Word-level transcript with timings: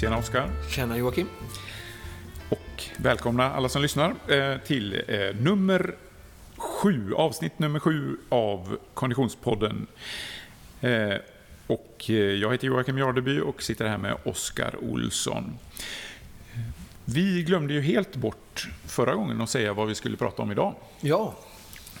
Tjena 0.00 0.18
Oskar. 0.18 0.50
Tjena 0.70 0.98
Joakim. 0.98 1.28
Och 2.48 2.82
välkomna 2.96 3.52
alla 3.52 3.68
som 3.68 3.82
lyssnar 3.82 4.14
eh, 4.28 4.58
till 4.58 5.02
eh, 5.08 5.36
nummer 5.40 5.94
sju, 6.56 7.14
avsnitt 7.14 7.58
nummer 7.58 7.80
sju 7.80 8.16
av 8.28 8.78
Konditionspodden. 8.94 9.86
Eh, 10.80 11.14
och 11.66 12.04
jag 12.40 12.52
heter 12.52 12.66
Joakim 12.66 12.98
Jardeby 12.98 13.40
och 13.40 13.62
sitter 13.62 13.88
här 13.88 13.98
med 13.98 14.16
Oskar 14.24 14.74
Olsson. 14.82 15.58
Vi 17.04 17.42
glömde 17.42 17.74
ju 17.74 17.80
helt 17.80 18.16
bort 18.16 18.68
förra 18.86 19.14
gången 19.14 19.40
att 19.40 19.50
säga 19.50 19.72
vad 19.72 19.88
vi 19.88 19.94
skulle 19.94 20.16
prata 20.16 20.42
om 20.42 20.52
idag. 20.52 20.74
Ja. 21.00 21.34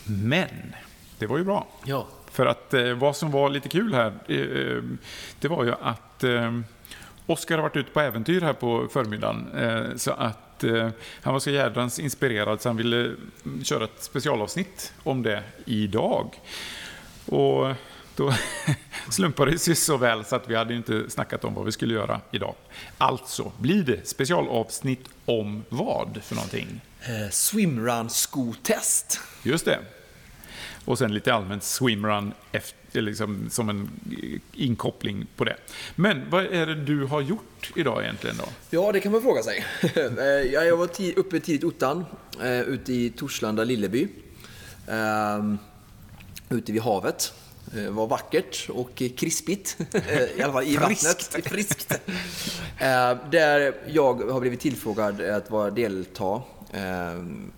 Men 0.04 0.74
det 1.18 1.26
var 1.26 1.38
ju 1.38 1.44
bra. 1.44 1.66
Ja. 1.84 2.06
För 2.30 2.46
att 2.46 2.74
vad 2.96 3.16
som 3.16 3.30
var 3.30 3.50
lite 3.50 3.68
kul 3.68 3.94
här, 3.94 4.12
det 5.40 5.48
var 5.48 5.64
ju 5.64 5.72
att 5.80 6.24
Oskar 7.28 7.56
har 7.56 7.62
varit 7.62 7.76
ute 7.76 7.90
på 7.90 8.00
äventyr 8.00 8.40
här 8.40 8.52
på 8.52 8.88
förmiddagen. 8.92 9.52
Eh, 9.54 9.96
så 9.96 10.10
att 10.10 10.64
eh, 10.64 10.88
han 11.22 11.32
var 11.32 11.40
så 11.40 11.50
jädrans 11.50 11.98
inspirerad 11.98 12.60
så 12.60 12.68
han 12.68 12.76
ville 12.76 12.96
mm, 12.96 13.64
köra 13.64 13.84
ett 13.84 14.02
specialavsnitt 14.02 14.92
om 15.02 15.22
det 15.22 15.42
idag. 15.64 16.40
Och 17.26 17.74
då 18.16 18.34
slumpade 19.10 19.50
det 19.50 19.58
sig 19.58 19.74
så 19.74 19.96
väl 19.96 20.24
så 20.24 20.36
att 20.36 20.48
vi 20.48 20.54
hade 20.54 20.74
inte 20.74 21.10
snackat 21.10 21.44
om 21.44 21.54
vad 21.54 21.64
vi 21.64 21.72
skulle 21.72 21.94
göra 21.94 22.20
idag. 22.30 22.54
Alltså 22.98 23.52
blir 23.58 23.82
det 23.82 24.08
specialavsnitt 24.08 25.08
om 25.24 25.64
vad 25.68 26.18
för 26.22 26.34
någonting? 26.34 26.80
Eh, 27.00 27.30
swimrun 27.30 28.10
skotest. 28.10 29.20
Just 29.42 29.64
det. 29.64 29.78
Och 30.88 30.98
sen 30.98 31.14
lite 31.14 31.34
allmänt 31.34 31.64
swimrun 31.64 32.32
efter, 32.52 33.00
liksom, 33.00 33.50
som 33.50 33.68
en 33.68 33.90
inkoppling 34.52 35.26
på 35.36 35.44
det. 35.44 35.56
Men 35.94 36.30
vad 36.30 36.44
är 36.44 36.66
det 36.66 36.74
du 36.74 37.04
har 37.04 37.20
gjort 37.20 37.72
idag 37.76 38.02
egentligen 38.02 38.36
då? 38.36 38.44
Ja, 38.70 38.92
det 38.92 39.00
kan 39.00 39.12
man 39.12 39.22
fråga 39.22 39.42
sig. 39.42 39.64
Eh, 40.18 40.24
jag 40.24 40.76
var 40.76 40.88
uppe 41.16 41.40
tidigt 41.40 41.64
ottan, 41.64 42.04
eh, 42.42 42.60
ute 42.60 42.92
i 42.92 43.10
Torslanda, 43.10 43.64
Lilleby. 43.64 44.08
Ute 46.48 46.72
vid 46.72 46.82
havet. 46.82 47.32
Det 47.64 47.90
var 47.90 48.06
vackert 48.06 48.68
och 48.70 49.02
krispigt, 49.16 49.76
i 50.36 50.42
alla 50.42 50.52
fall 50.52 50.64
i 50.64 50.76
vattnet. 50.76 51.38
Friskt. 51.44 52.00
Där 53.30 53.74
jag 53.86 54.30
har 54.30 54.40
blivit 54.40 54.60
tillfrågad 54.60 55.20
att 55.20 55.50
vara 55.50 55.70
delta 55.70 56.42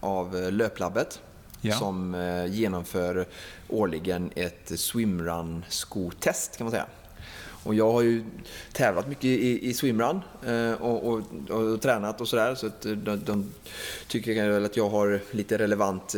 av 0.00 0.50
Löplabbet 0.52 1.20
ja. 1.60 1.74
som 1.74 2.14
eh, 2.14 2.46
genomför 2.46 3.26
årligen 3.68 4.30
ett 4.34 4.72
swimrun-skotest 4.78 6.56
kan 6.56 6.64
man 6.64 6.70
säga. 6.70 6.86
Och 7.64 7.74
jag 7.74 7.92
har 7.92 8.02
ju 8.02 8.24
tävlat 8.72 9.08
mycket 9.08 9.24
i, 9.24 9.68
i 9.68 9.74
swimrun 9.74 10.20
och, 10.80 11.08
och, 11.08 11.22
och, 11.48 11.72
och, 11.72 11.80
tränat 11.80 12.20
och 12.20 12.28
sådär. 12.28 12.54
Så 12.54 12.66
att 12.66 12.86
eh, 12.86 12.92
de, 12.92 13.20
de 13.24 13.52
tycker 14.08 14.50
väl 14.50 14.64
att 14.64 14.76
jag 14.76 14.90
har 14.90 15.20
lite 15.30 15.58
relevant 15.58 16.14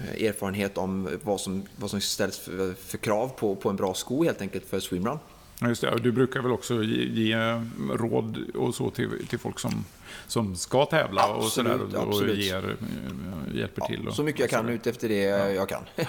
erfarenhet 0.00 0.78
om 0.78 1.08
vad 1.22 1.40
som, 1.40 1.62
vad 1.76 1.90
som 1.90 2.00
ställs 2.00 2.38
för, 2.38 2.74
för, 2.74 2.98
krav 2.98 3.28
på, 3.28 3.54
på 3.54 3.70
en 3.70 3.76
bra 3.76 3.94
sko 3.94 4.24
helt 4.24 4.40
enkelt 4.40 4.66
för 4.66 4.80
swimrun. 4.80 5.18
Just 5.60 5.80
det. 5.80 5.98
Du 6.02 6.12
brukar 6.12 6.40
väl 6.40 6.52
också 6.52 6.82
ge, 6.82 7.04
ge 7.04 7.62
råd 7.90 8.38
och 8.54 8.74
så 8.74 8.90
till, 8.90 9.26
till 9.26 9.38
folk 9.38 9.58
som 9.58 9.84
som 10.26 10.56
ska 10.56 10.86
tävla 10.86 11.22
absolut, 11.22 11.44
och 11.44 11.52
sådär 11.52 11.98
och, 11.98 12.22
och 12.22 12.28
ger, 12.28 12.68
eh, 12.68 13.56
hjälper 13.56 13.82
ja, 13.82 13.86
till. 13.86 14.08
Och, 14.08 14.14
så 14.14 14.22
mycket 14.22 14.40
jag 14.40 14.50
kan 14.50 14.68
ut 14.68 14.86
efter 14.86 15.08
det 15.08 15.22
ja. 15.22 15.50
jag 15.50 15.68
kan. 15.68 15.82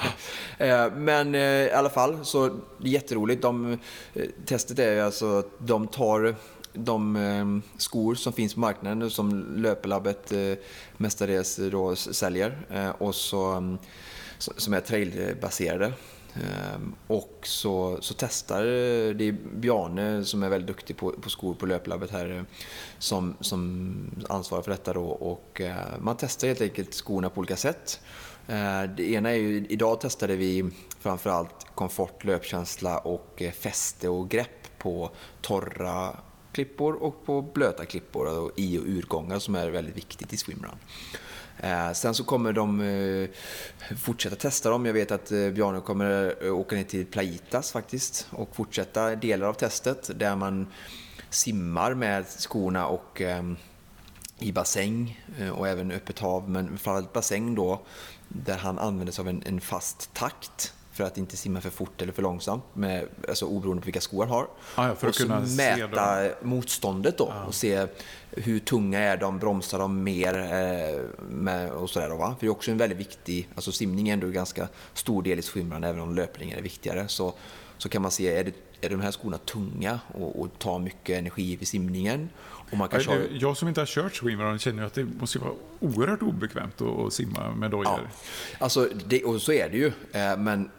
Eh, 0.58 0.94
men 0.94 1.36
eh, 1.36 1.42
i 1.42 1.72
alla 1.72 1.90
fall, 1.90 2.26
så 2.26 2.48
det 2.78 2.88
är 2.88 2.92
jätteroligt. 2.92 3.42
De, 3.42 3.78
testet 4.46 4.80
är 4.80 5.02
alltså 5.02 5.40
att 5.40 5.52
de 5.58 5.88
tar 5.88 6.36
de 6.74 7.62
skor 7.78 8.16
som 8.16 8.34
finns 8.34 8.54
på 8.54 8.60
marknaden 8.60 9.10
som 9.10 9.56
Löpelabbet 9.56 10.32
mestadels 10.98 11.60
då 11.72 11.96
säljer 11.96 12.58
och 12.98 13.16
så, 13.16 13.46
mm, 13.46 13.78
som 14.38 14.74
är 14.74 14.80
trailbaserade 14.80 15.94
Ehm, 16.44 16.96
och 17.08 17.40
så, 17.44 17.98
så 18.02 18.14
testar, 18.18 18.64
det 19.14 19.28
är 19.28 19.32
Bjarne 19.32 20.24
som 20.24 20.44
är 20.44 20.50
väldigt 20.50 20.68
duktig 20.68 20.98
på, 20.98 21.12
på 21.12 21.30
skor 21.30 21.54
på 21.54 21.66
löplabbet 21.66 22.12
här 22.12 22.46
som, 23.00 23.36
som 23.40 24.26
ansvarar 24.30 24.62
för 24.62 24.72
detta 24.72 24.94
då 24.94 25.06
och 25.06 25.62
eh, 25.62 25.76
man 26.00 26.18
testar 26.20 26.48
helt 26.48 26.62
enkelt 26.62 26.94
skorna 26.94 27.30
på 27.30 27.40
olika 27.40 27.56
sätt. 27.56 28.00
Eh, 28.48 28.84
det 28.84 29.12
ena 29.12 29.30
är 29.30 29.36
ju, 29.36 29.66
idag 29.70 30.02
testade 30.02 30.36
vi 30.36 30.70
framförallt 31.00 31.68
komfort, 31.76 32.24
löpkänsla 32.24 32.98
och 32.98 33.42
eh, 33.42 33.52
fäste 33.52 34.10
och 34.10 34.30
grepp 34.30 34.78
på 34.78 35.10
torra 35.42 36.18
klippor 36.52 36.94
och 36.94 37.26
på 37.26 37.42
blöta 37.42 37.86
klippor, 37.86 38.28
alltså 38.28 38.52
i 38.56 38.78
och 38.78 38.84
urgångar 38.84 39.40
som 39.40 39.56
är 39.56 39.70
väldigt 39.70 39.98
viktigt 39.98 40.34
i 40.34 40.38
swimrun. 40.38 40.78
Eh, 41.60 41.92
sen 41.92 42.14
så 42.14 42.24
kommer 42.24 42.54
de 42.54 42.82
eh, 42.82 43.30
fortsätta 43.98 44.36
testa 44.36 44.70
dem. 44.70 44.86
Jag 44.86 44.94
vet 44.94 45.12
att 45.12 45.32
eh, 45.32 45.50
Bjarne 45.50 45.82
kommer 45.82 46.36
åka 46.52 46.76
ner 46.76 46.84
till 46.84 47.06
Plaitas 47.06 47.72
faktiskt 47.72 48.28
och 48.32 48.56
fortsätta 48.56 49.16
delar 49.16 49.48
av 49.48 49.54
testet 49.54 50.20
där 50.20 50.36
man 50.36 50.68
simmar 51.30 51.94
med 51.94 52.26
skorna 52.28 52.88
och 52.88 53.22
i 54.40 54.52
bassäng 54.52 55.26
och 55.54 55.68
även 55.68 55.92
öppet 55.92 56.20
hav, 56.20 56.50
men 56.50 56.68
framförallt 56.68 57.14
bassäng 57.14 57.56
då, 57.56 57.82
där 58.28 58.58
han 58.58 58.80
använder 58.80 59.14
sig 59.14 59.22
av 59.22 59.28
en, 59.30 59.44
en 59.46 59.62
fast 59.62 60.14
takt 60.14 60.74
för 60.98 61.04
att 61.04 61.18
inte 61.18 61.38
simma 61.38 61.62
för 61.62 61.70
fort 61.70 62.02
eller 62.02 62.14
för 62.14 62.22
långsamt, 62.22 62.64
med, 62.74 63.08
alltså 63.28 63.46
oberoende 63.46 63.82
på 63.82 63.86
vilka 63.86 64.02
skor 64.02 64.24
han 64.24 64.30
har. 64.30 64.48
Ah, 64.76 64.88
ja, 64.88 64.96
för 64.96 65.08
och 65.08 65.16
så 65.16 65.28
mäta 65.58 66.30
motståndet 66.42 67.18
då 67.18 67.26
ah. 67.26 67.46
och 67.46 67.56
se 67.56 67.88
hur 68.32 68.60
tunga 68.60 69.00
är 69.00 69.18
de, 69.18 69.40
bromsar 69.40 69.80
de 69.80 70.04
mer 70.04 70.38
eh, 70.38 71.02
med, 71.30 71.72
och 71.72 71.90
sådär. 71.90 72.10
Va? 72.10 72.36
För 72.40 72.46
det 72.46 72.48
är 72.48 72.52
också 72.52 72.72
en 72.72 72.78
väldigt 72.78 72.98
viktig, 72.98 73.50
alltså 73.56 73.72
simning 73.72 74.10
är 74.10 74.14
ändå 74.14 74.28
en 74.28 74.34
ganska 74.34 74.68
stor 74.94 75.24
del 75.24 75.40
i 75.40 75.42
swimrun, 75.42 75.84
även 75.84 76.02
om 76.02 76.16
löpning 76.16 76.52
är 76.52 76.62
viktigare. 76.62 77.08
Så, 77.08 77.34
så 77.78 77.90
kan 77.90 78.02
man 78.02 78.12
se, 78.12 78.38
är, 78.38 78.44
det, 78.44 78.54
är 78.82 78.90
de 78.90 79.02
här 79.02 79.12
skorna 79.12 79.38
tunga 79.38 80.00
och, 80.14 80.42
och 80.42 80.60
tar 80.60 80.80
mycket 80.80 81.20
energi 81.20 81.56
vid 81.56 81.68
simningen? 81.68 82.30
Och 82.72 82.78
man 82.78 82.90
kanske 82.90 83.12
har... 83.12 83.28
Jag 83.32 83.58
som 83.58 83.68
inte 83.68 83.82
har 83.82 83.86
kört 83.86 84.16
swimrun 84.16 84.60
känner 84.60 84.84
att 84.84 84.94
det 84.94 85.06
måste 85.20 85.40
vara 85.40 85.54
oerhört 85.80 86.22
obekvämt 86.22 86.82
att 86.82 87.14
simma 87.14 87.52
med 87.52 87.72
dojor. 87.72 87.86
Ja, 87.86 88.00
alltså 88.60 88.90
det, 89.06 89.24
och 89.24 89.42
så 89.42 89.52
är 89.52 89.70
det 89.70 89.78
ju. 89.78 89.88
Eh, 90.12 90.38
men 90.38 90.70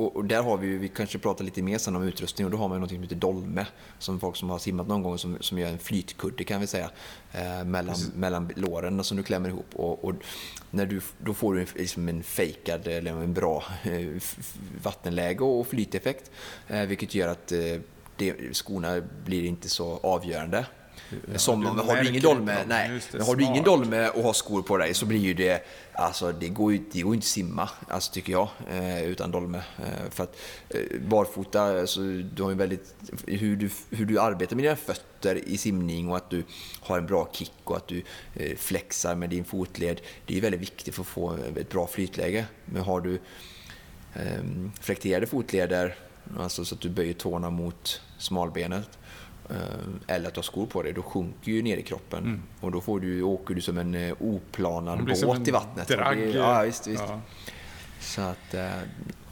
och, 0.00 0.16
och, 0.16 0.24
där 0.24 0.42
har 0.42 0.56
vi 0.56 0.66
ju, 0.66 0.78
vi 0.78 0.88
kanske 0.88 1.18
pratar 1.18 1.44
lite 1.44 1.62
mer 1.62 1.78
sen 1.78 1.96
om 1.96 2.02
utrustning 2.02 2.44
och 2.44 2.50
då 2.50 2.56
har 2.56 2.68
man 2.68 2.80
något 2.80 2.90
som 2.90 3.02
heter 3.02 3.16
dolme. 3.16 3.66
Som 3.98 4.20
folk 4.20 4.36
som 4.36 4.50
har 4.50 4.58
simmat 4.58 4.86
någon 4.86 5.02
gång 5.02 5.18
som, 5.18 5.36
som 5.40 5.58
gör 5.58 5.68
en 5.68 5.78
flytkudde 5.78 6.44
kan 6.44 6.60
vi 6.60 6.66
säga. 6.66 6.90
Eh, 7.32 7.64
mellan, 7.64 7.96
mellan 8.14 8.50
låren 8.56 9.04
som 9.04 9.16
du 9.16 9.22
klämmer 9.22 9.48
ihop. 9.48 9.66
Och, 9.72 10.04
och, 10.04 10.14
när 10.70 10.86
du, 10.86 11.00
då 11.18 11.34
får 11.34 11.54
du 11.54 11.66
liksom 11.74 12.08
en 12.08 12.22
fejkad 12.22 12.86
eller 12.86 13.10
en 13.10 13.34
bra 13.34 13.64
eh, 13.82 14.22
vattenläge 14.82 15.44
och 15.44 15.66
flyteffekt. 15.66 16.30
Eh, 16.68 16.82
vilket 16.82 17.14
gör 17.14 17.28
att 17.28 17.52
eh, 17.52 17.58
det, 18.16 18.56
skorna 18.56 19.02
blir 19.24 19.44
inte 19.44 19.68
så 19.68 20.00
avgörande. 20.02 20.66
Ja, 21.32 21.38
som, 21.38 21.60
du 21.60 21.66
har 21.68 21.96
du 21.96 22.08
ingen 22.08 22.22
dolme, 22.22 22.64
nej, 22.66 23.00
det, 23.12 23.22
har 23.22 23.36
du 23.36 23.44
ingen 23.44 23.64
dolme 23.64 24.08
och 24.08 24.22
har 24.22 24.32
skor 24.32 24.62
på 24.62 24.76
dig 24.76 24.94
så 24.94 25.06
blir 25.06 25.18
ju 25.18 25.34
det, 25.34 25.66
alltså 25.92 26.32
det 26.32 26.48
går 26.48 26.72
ju 26.72 26.80
det 26.92 27.02
går 27.02 27.14
inte 27.14 27.24
att 27.24 27.28
simma, 27.28 27.68
alltså 27.88 28.12
tycker 28.12 28.32
jag, 28.32 28.48
eh, 28.70 29.04
utan 29.04 29.30
dolme. 29.30 29.58
Eh, 29.58 30.10
för 30.10 30.24
att 30.24 30.36
eh, 30.68 31.00
barfota, 31.08 31.62
alltså, 31.62 32.00
du 32.34 32.42
har 32.42 32.50
ju 32.50 32.56
väldigt, 32.56 32.94
hur 33.26 33.56
du, 33.56 33.70
hur 33.90 34.06
du 34.06 34.20
arbetar 34.20 34.56
med 34.56 34.64
dina 34.64 34.76
fötter 34.76 35.48
i 35.48 35.56
simning 35.56 36.08
och 36.10 36.16
att 36.16 36.30
du 36.30 36.44
har 36.80 36.98
en 36.98 37.06
bra 37.06 37.28
kick 37.32 37.52
och 37.64 37.76
att 37.76 37.88
du 37.88 38.02
flexar 38.56 39.14
med 39.14 39.30
din 39.30 39.44
fotled, 39.44 40.00
det 40.26 40.32
är 40.32 40.34
ju 40.34 40.40
väldigt 40.40 40.60
viktigt 40.60 40.94
för 40.94 41.02
att 41.02 41.08
få 41.08 41.36
ett 41.56 41.68
bra 41.70 41.86
flytläge. 41.86 42.46
Men 42.64 42.82
har 42.82 43.00
du 43.00 43.20
eh, 44.14 44.44
flekterade 44.80 45.26
fotleder, 45.26 45.94
alltså 46.38 46.64
så 46.64 46.74
att 46.74 46.80
du 46.80 46.88
böjer 46.88 47.12
tårna 47.12 47.50
mot 47.50 48.00
smalbenet, 48.18 48.98
eller 50.06 50.28
att 50.28 50.34
du 50.34 50.38
har 50.38 50.42
skor 50.42 50.66
på 50.66 50.82
dig, 50.82 50.92
då 50.92 51.02
sjunker 51.02 51.52
ju 51.52 51.62
ner 51.62 51.76
i 51.76 51.82
kroppen. 51.82 52.24
Mm. 52.24 52.42
Och 52.60 52.72
då 52.72 52.80
får 52.80 53.00
du, 53.00 53.22
åker 53.22 53.54
du 53.54 53.60
som 53.60 53.78
en 53.78 53.94
eh, 53.94 54.14
oplanad 54.20 55.04
båt 55.22 55.48
i 55.48 55.50
vattnet. 55.50 55.88
Drag. 55.88 56.16
Det, 56.16 56.30
ja, 56.30 56.62
visst, 56.62 56.86
visst. 56.86 57.04
Ja. 57.08 57.20
Så 58.00 58.20
att, 58.20 58.54
eh, 58.54 58.70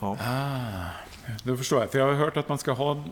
ja. 0.00 0.16
Ah, 0.20 0.84
då 1.42 1.56
förstår 1.56 1.80
jag. 1.80 1.90
För 1.90 1.98
jag 1.98 2.06
har 2.06 2.14
hört 2.14 2.36
att 2.36 2.48
man 2.48 2.58
ska 2.58 2.72
ha 2.72 3.04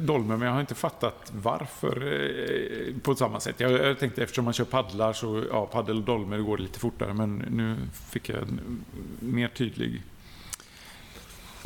dolme, 0.00 0.36
men 0.36 0.46
jag 0.46 0.52
har 0.52 0.60
inte 0.60 0.74
fattat 0.74 1.32
varför 1.34 3.00
på 3.02 3.14
samma 3.14 3.40
sätt. 3.40 3.60
Jag, 3.60 3.72
jag 3.72 3.98
tänkte 3.98 4.22
eftersom 4.22 4.44
man 4.44 4.54
kör 4.54 4.64
paddlar 4.64 5.12
så, 5.12 5.44
ja, 5.50 5.66
paddel 5.66 5.96
och 5.96 6.02
dolme 6.02 6.38
går 6.38 6.58
lite 6.58 6.78
fortare. 6.78 7.14
Men 7.14 7.36
nu 7.36 7.76
fick 7.92 8.28
jag 8.28 8.42
en 8.42 8.84
mer 9.20 9.48
tydlig 9.48 10.02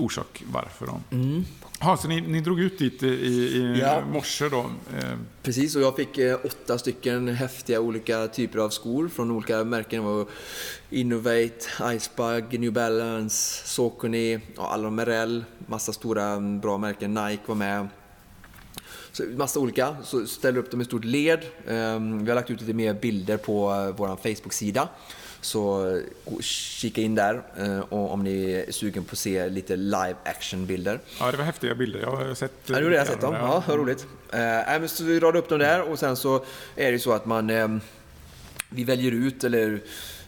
orsak 0.05 0.43
varför. 0.53 0.87
Då. 0.87 1.01
Mm. 1.11 1.45
Ha, 1.81 1.97
så 1.97 2.09
ni, 2.09 2.21
ni 2.21 2.41
drog 2.41 2.61
ut 2.61 2.79
dit 2.79 3.03
i, 3.03 3.07
i 3.07 3.79
ja. 3.81 4.03
morse 4.13 4.49
då? 4.49 4.61
Eh. 4.99 5.19
Precis, 5.43 5.77
och 5.77 5.83
jag 5.83 5.97
fick 5.97 6.19
eh, 6.19 6.39
åtta 6.45 6.79
stycken 6.79 7.29
häftiga 7.29 7.81
olika 7.81 8.29
typer 8.29 8.59
av 8.59 8.71
skor 8.71 9.09
från 9.09 9.31
olika 9.31 9.65
märken. 9.65 10.03
Det 10.03 10.09
var 10.09 10.27
Innovate, 10.91 11.95
Icebug, 11.95 12.61
New 12.61 12.73
Balance, 12.73 13.67
Saucony, 13.67 14.41
ja, 14.57 14.69
alla 14.69 14.91
Merrell, 14.91 15.45
massa 15.67 15.93
stora 15.93 16.41
bra 16.41 16.79
märken. 16.79 17.15
Nike 17.15 17.43
var 17.47 17.55
med. 17.55 17.89
Så 19.13 19.23
massa 19.37 19.61
olika, 19.61 19.97
så 20.05 20.27
ställer 20.27 20.59
upp 20.59 20.71
dem 20.71 20.81
i 20.81 20.85
stort 20.85 21.05
led. 21.05 21.41
Ehm, 21.69 22.25
vi 22.25 22.31
har 22.31 22.35
lagt 22.35 22.51
ut 22.51 22.61
lite 22.61 22.75
mer 22.75 22.95
bilder 22.95 23.37
på 23.37 23.71
eh, 23.73 23.97
vår 23.97 24.17
Facebook-sida. 24.17 24.89
Så 25.43 25.91
eh, 25.97 26.41
kika 26.41 27.01
in 27.01 27.15
där 27.15 27.43
eh, 27.59 27.79
och 27.79 28.13
om 28.13 28.25
ni 28.25 28.53
är 28.53 28.73
sugen 28.73 29.05
på 29.05 29.13
att 29.13 29.19
se 29.19 29.49
lite 29.49 29.77
live 29.77 30.15
action-bilder. 30.25 31.01
Ja, 31.21 31.31
det 31.31 31.37
var 31.37 31.45
häftiga 31.45 31.75
bilder. 31.75 32.01
Jag 32.01 32.17
har 32.17 32.35
sett 32.35 32.53
Ja, 32.67 32.81
det 32.81 32.89
det 32.89 32.95
jag 32.95 33.01
har 33.01 33.07
sett 33.07 33.21
dem. 33.21 33.35
Ja, 33.35 33.65
vad 33.69 33.77
roligt. 33.77 34.07
Eh, 34.33 34.87
så 34.87 35.05
vi 35.05 35.21
radar 35.21 35.39
upp 35.39 35.49
dem 35.49 35.59
där 35.59 35.91
och 35.91 35.99
sen 35.99 36.17
så 36.17 36.45
är 36.77 36.93
det 36.93 36.99
så 36.99 37.13
att 37.13 37.27
man 37.27 37.51
eh, 37.51 37.69
vi 38.69 38.85
väljer 38.85 39.13
ut 39.13 39.45
eller 39.45 39.81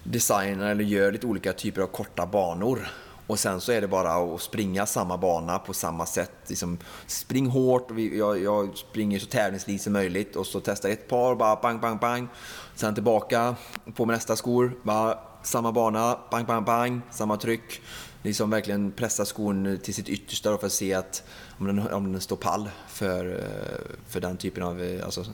designar 0.03 0.71
eller 0.71 0.85
gör 0.85 1.13
lite 1.13 1.27
olika 1.27 1.53
typer 1.53 1.83
av 1.83 1.87
korta 1.87 2.27
banor. 2.27 2.89
Och 3.27 3.39
sen 3.39 3.61
så 3.61 3.73
är 3.73 3.81
det 3.81 3.89
bara 3.89 4.35
att 4.35 4.43
springa 4.43 4.87
samma 4.87 5.19
bana 5.19 5.59
på 5.59 5.75
samma 5.75 6.07
sätt. 6.07 6.33
Liksom, 6.47 6.79
spring 7.07 7.47
hårt, 7.47 7.89
jag, 8.13 8.43
jag 8.43 8.77
springer 8.77 9.19
så 9.19 9.27
tävlingslikt 9.27 9.83
som 9.85 9.93
möjligt 9.93 10.37
och 10.37 10.47
så 10.47 10.61
testar 10.61 10.89
ett 10.89 11.09
par, 11.09 11.35
bara 11.35 11.57
bang, 11.57 11.81
bang, 11.81 12.01
bang. 12.01 12.29
Sen 12.75 12.95
tillbaka, 12.95 13.57
på 13.95 14.07
med 14.07 14.15
nästa 14.15 14.37
skor, 14.37 14.73
bara 14.83 15.19
samma 15.43 15.73
bana, 15.73 16.19
bang, 16.31 16.47
bang, 16.47 16.65
bang, 16.65 17.01
samma 17.11 17.37
tryck 17.37 17.83
liksom 18.25 18.51
verkligen 18.51 18.93
pressa 18.93 19.25
skon 19.25 19.79
till 19.83 19.95
sitt 19.95 20.09
yttersta 20.09 20.59
för 20.59 20.67
att 20.67 20.73
se 20.73 20.95
att 20.95 21.23
om 21.59 21.67
den, 21.67 21.93
om 21.93 22.13
den 22.13 22.21
står 22.21 22.37
pall 22.37 22.71
för, 22.89 23.39
eh, 23.39 23.97
för 24.09 24.21
den 24.21 24.37
typen 24.37 24.63
av 24.63 24.83
eh, 24.83 25.05
alltså, 25.05 25.25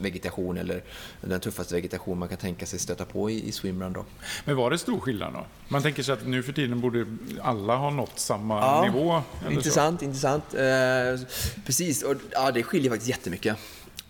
vegetation 0.00 0.58
eller 0.58 0.82
den 1.20 1.40
tuffaste 1.40 1.74
vegetation 1.74 2.18
man 2.18 2.28
kan 2.28 2.38
tänka 2.38 2.66
sig 2.66 2.78
stöta 2.78 3.04
på 3.04 3.30
i, 3.30 3.48
i 3.48 3.52
swimrun. 3.52 3.92
Då. 3.92 4.04
Men 4.44 4.56
var 4.56 4.70
det 4.70 4.78
stor 4.78 5.00
skillnad 5.00 5.32
då? 5.32 5.46
Man 5.68 5.82
tänker 5.82 6.02
sig 6.02 6.12
att 6.12 6.26
nu 6.26 6.42
för 6.42 6.52
tiden 6.52 6.80
borde 6.80 7.06
alla 7.42 7.76
ha 7.76 7.90
nått 7.90 8.18
samma 8.18 8.60
ja, 8.60 8.82
nivå? 8.82 9.22
intressant, 9.50 10.00
så. 10.00 10.04
intressant. 10.04 10.54
Eh, 10.54 11.26
precis, 11.66 12.02
och, 12.02 12.14
ja, 12.30 12.50
det 12.50 12.62
skiljer 12.62 12.90
faktiskt 12.90 13.10
jättemycket. 13.10 13.56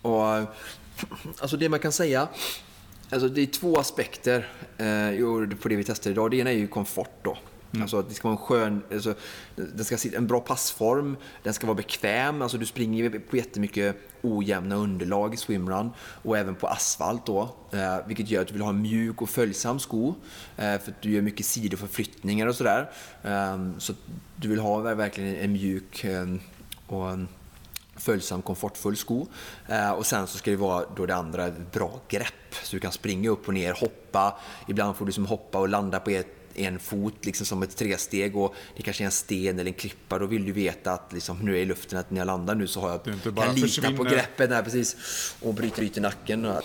Och, 0.01 0.25
alltså 1.39 1.57
det 1.57 1.69
man 1.69 1.79
kan 1.79 1.91
säga 1.91 2.27
Alltså 3.11 3.27
det 3.27 3.41
är 3.41 3.45
två 3.45 3.77
aspekter 3.77 4.47
eh, 4.77 5.55
på 5.55 5.69
det 5.69 5.75
vi 5.75 5.83
testar 5.83 6.11
idag. 6.11 6.31
Det 6.31 6.37
ena 6.37 6.49
är 6.49 6.57
ju 6.57 6.67
komfort. 6.67 7.19
Då. 7.21 7.37
Mm. 7.71 7.81
Alltså 7.81 8.01
det 8.01 8.13
ska 8.13 8.27
vara 8.27 8.39
en 8.39 8.45
skön, 8.45 8.83
alltså, 8.91 9.13
den 9.55 9.85
ska 9.85 9.97
sitta 9.97 10.17
en 10.17 10.27
bra 10.27 10.39
passform, 10.39 11.17
den 11.43 11.53
ska 11.53 11.67
vara 11.67 11.77
bekväm. 11.77 12.41
Alltså 12.41 12.57
du 12.57 12.65
springer 12.65 13.19
på 13.29 13.37
jättemycket 13.37 13.95
ojämna 14.21 14.75
underlag 14.75 15.33
i 15.33 15.37
swimrun 15.37 15.91
och 15.99 16.37
även 16.37 16.55
på 16.55 16.67
asfalt 16.67 17.25
då. 17.25 17.55
Eh, 17.71 17.97
vilket 18.07 18.29
gör 18.29 18.41
att 18.41 18.47
du 18.47 18.53
vill 18.53 18.61
ha 18.61 18.69
en 18.69 18.81
mjuk 18.81 19.21
och 19.21 19.29
följsam 19.29 19.79
sko. 19.79 20.15
Eh, 20.57 20.79
för 20.79 20.91
att 20.91 21.01
du 21.01 21.11
gör 21.11 21.21
mycket 21.21 21.45
sidoförflyttningar 21.45 22.47
och 22.47 22.55
sådär. 22.55 22.89
Eh, 23.23 23.77
så 23.77 23.93
du 24.35 24.47
vill 24.47 24.59
ha 24.59 24.77
verkligen 24.79 25.35
en 25.35 25.51
mjuk 25.51 26.03
eh, 26.03 26.25
och 26.87 27.09
en 27.09 27.27
följsam, 27.95 28.41
komfortfull 28.41 28.97
sko. 28.97 29.27
Eh, 29.67 29.91
och 29.91 30.05
sen 30.05 30.27
så 30.27 30.37
ska 30.37 30.51
det 30.51 30.57
vara 30.57 30.85
då 30.95 31.05
det 31.05 31.15
andra, 31.15 31.51
bra 31.71 31.99
grepp. 32.07 32.55
Så 32.63 32.75
du 32.75 32.79
kan 32.79 32.91
springa 32.91 33.29
upp 33.29 33.47
och 33.47 33.53
ner, 33.53 33.73
hoppa. 33.73 34.37
Ibland 34.67 34.95
får 34.95 35.05
du 35.05 35.11
som 35.11 35.25
hoppa 35.25 35.59
och 35.59 35.69
landa 35.69 35.99
på 35.99 36.09
ett 36.09 36.38
en 36.59 36.79
fot 36.79 37.25
liksom 37.25 37.45
som 37.45 37.63
ett 37.63 37.77
tresteg 37.77 38.37
och 38.37 38.55
det 38.77 38.83
kanske 38.83 39.03
är 39.03 39.05
en 39.05 39.11
sten 39.11 39.59
eller 39.59 39.71
en 39.71 39.73
klippa, 39.73 40.19
då 40.19 40.25
vill 40.25 40.45
du 40.45 40.51
veta 40.51 40.91
att 40.91 41.13
liksom, 41.13 41.37
nu 41.39 41.51
är 41.51 41.55
jag 41.55 41.63
i 41.63 41.65
luften, 41.65 41.99
att 41.99 42.11
när 42.11 42.17
jag 42.17 42.25
landar 42.25 42.55
nu 42.55 42.67
så 42.67 42.81
har 42.81 42.89
jag, 42.89 43.03
kan 43.03 43.33
lita 43.33 43.67
försvinner. 43.67 43.97
på 43.97 44.03
greppet 44.03 44.49
här, 44.49 44.63
precis, 44.63 44.95
och 45.41 45.53
bryter 45.53 45.83
ut 45.83 45.97
i 45.97 45.99
nacken. 45.99 46.43
Ja, 46.43 46.61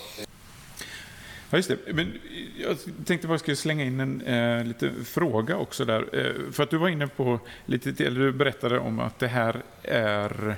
just 1.58 1.68
det. 1.68 1.94
Men 1.94 2.12
jag 2.58 2.78
tänkte 3.04 3.28
bara 3.28 3.38
skulle 3.38 3.56
slänga 3.56 3.84
in 3.84 4.00
en 4.00 4.20
eh, 4.20 4.64
liten 4.64 5.04
fråga 5.04 5.56
också 5.56 5.84
där. 5.84 6.08
Eh, 6.12 6.52
för 6.52 6.62
att 6.62 6.70
du 6.70 6.76
var 6.76 6.88
inne 6.88 7.06
på, 7.06 7.40
lite, 7.66 8.04
eller 8.04 8.20
du 8.20 8.32
berättade 8.32 8.78
om 8.78 8.98
att 8.98 9.18
det 9.18 9.28
här 9.28 9.62
är 9.82 10.56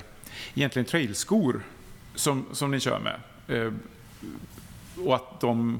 egentligen 0.55 0.85
trailskor 0.85 1.63
som, 2.15 2.45
som 2.53 2.71
ni 2.71 2.79
kör 2.79 2.99
med. 2.99 3.19
Eh, 3.47 3.73
och 5.05 5.15
att 5.15 5.39
de 5.39 5.79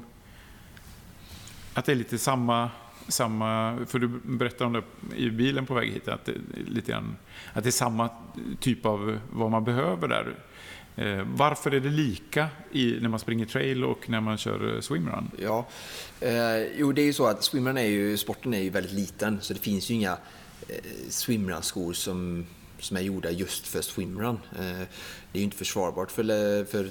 att 1.77 1.85
det 1.85 1.91
är 1.91 1.95
lite 1.95 2.17
samma 2.17 2.69
samma, 3.07 3.77
för 3.85 3.99
du 3.99 4.07
berättade 4.23 4.65
om 4.65 4.73
det 4.73 5.15
i 5.15 5.29
bilen 5.29 5.65
på 5.65 5.73
väg 5.73 5.91
hit, 5.91 6.07
att 6.07 6.25
det, 6.25 6.33
lite 6.67 6.91
grann, 6.91 7.15
att 7.53 7.63
det 7.63 7.69
är 7.69 7.71
samma 7.71 8.09
typ 8.59 8.85
av 8.85 9.19
vad 9.31 9.51
man 9.51 9.63
behöver 9.63 10.07
där. 10.07 10.35
Eh, 10.95 11.27
varför 11.35 11.71
är 11.71 11.79
det 11.79 11.89
lika 11.89 12.47
i, 12.71 12.97
när 13.01 13.09
man 13.09 13.19
springer 13.19 13.45
trail 13.45 13.83
och 13.83 14.09
när 14.09 14.21
man 14.21 14.37
kör 14.37 14.75
eh, 14.75 14.81
swimrun? 14.81 15.31
Ja, 15.41 15.67
eh, 16.19 16.61
jo 16.77 16.91
det 16.91 17.01
är 17.01 17.05
ju 17.05 17.13
så 17.13 17.25
att 17.25 17.43
swimrun 17.43 17.77
är 17.77 17.85
ju, 17.85 18.17
sporten 18.17 18.53
är 18.53 18.61
ju 18.61 18.69
väldigt 18.69 18.93
liten 18.93 19.37
så 19.41 19.53
det 19.53 19.59
finns 19.59 19.89
ju 19.89 19.95
inga 19.95 20.17
eh, 20.67 20.75
swimrun-skor 21.09 21.93
som 21.93 22.45
som 22.79 22.97
är 22.97 23.01
gjorda 23.01 23.31
just 23.31 23.67
för 23.67 23.81
swimrun. 23.81 24.39
Eh, 24.59 24.87
det 25.31 25.33
är 25.33 25.37
ju 25.37 25.43
inte 25.43 25.57
försvarbart 25.57 26.11
för, 26.11 26.23
eh, 26.59 26.65
för 26.65 26.89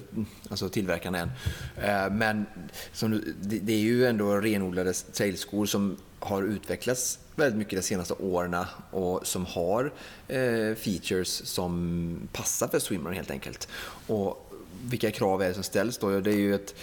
alltså 0.51 0.69
tillverkarna 0.69 1.19
än. 1.19 1.31
Eh, 1.77 2.13
men 2.13 2.47
som, 2.93 3.23
det 3.41 3.73
är 3.73 3.79
ju 3.79 4.07
ändå 4.07 4.37
renodlade 4.37 4.93
trailskor 4.93 5.67
som 5.67 5.97
har 6.21 6.43
utvecklats 6.43 7.19
väldigt 7.35 7.59
mycket 7.59 7.79
de 7.79 7.83
senaste 7.83 8.15
åren 8.15 8.57
och 8.91 9.27
som 9.27 9.47
har 9.47 9.93
eh, 10.29 10.75
features 10.75 11.47
som 11.47 12.29
passar 12.33 12.69
för 12.69 12.79
swimrun 12.79 13.15
helt 13.15 13.31
enkelt. 13.31 13.69
Och 14.07 14.53
vilka 14.85 15.11
krav 15.11 15.43
är 15.43 15.49
det 15.49 15.55
som 15.55 15.63
ställs 15.63 15.99
då? 15.99 16.21
Det 16.21 16.31
är 16.31 16.37
ju 16.37 16.55
att 16.55 16.75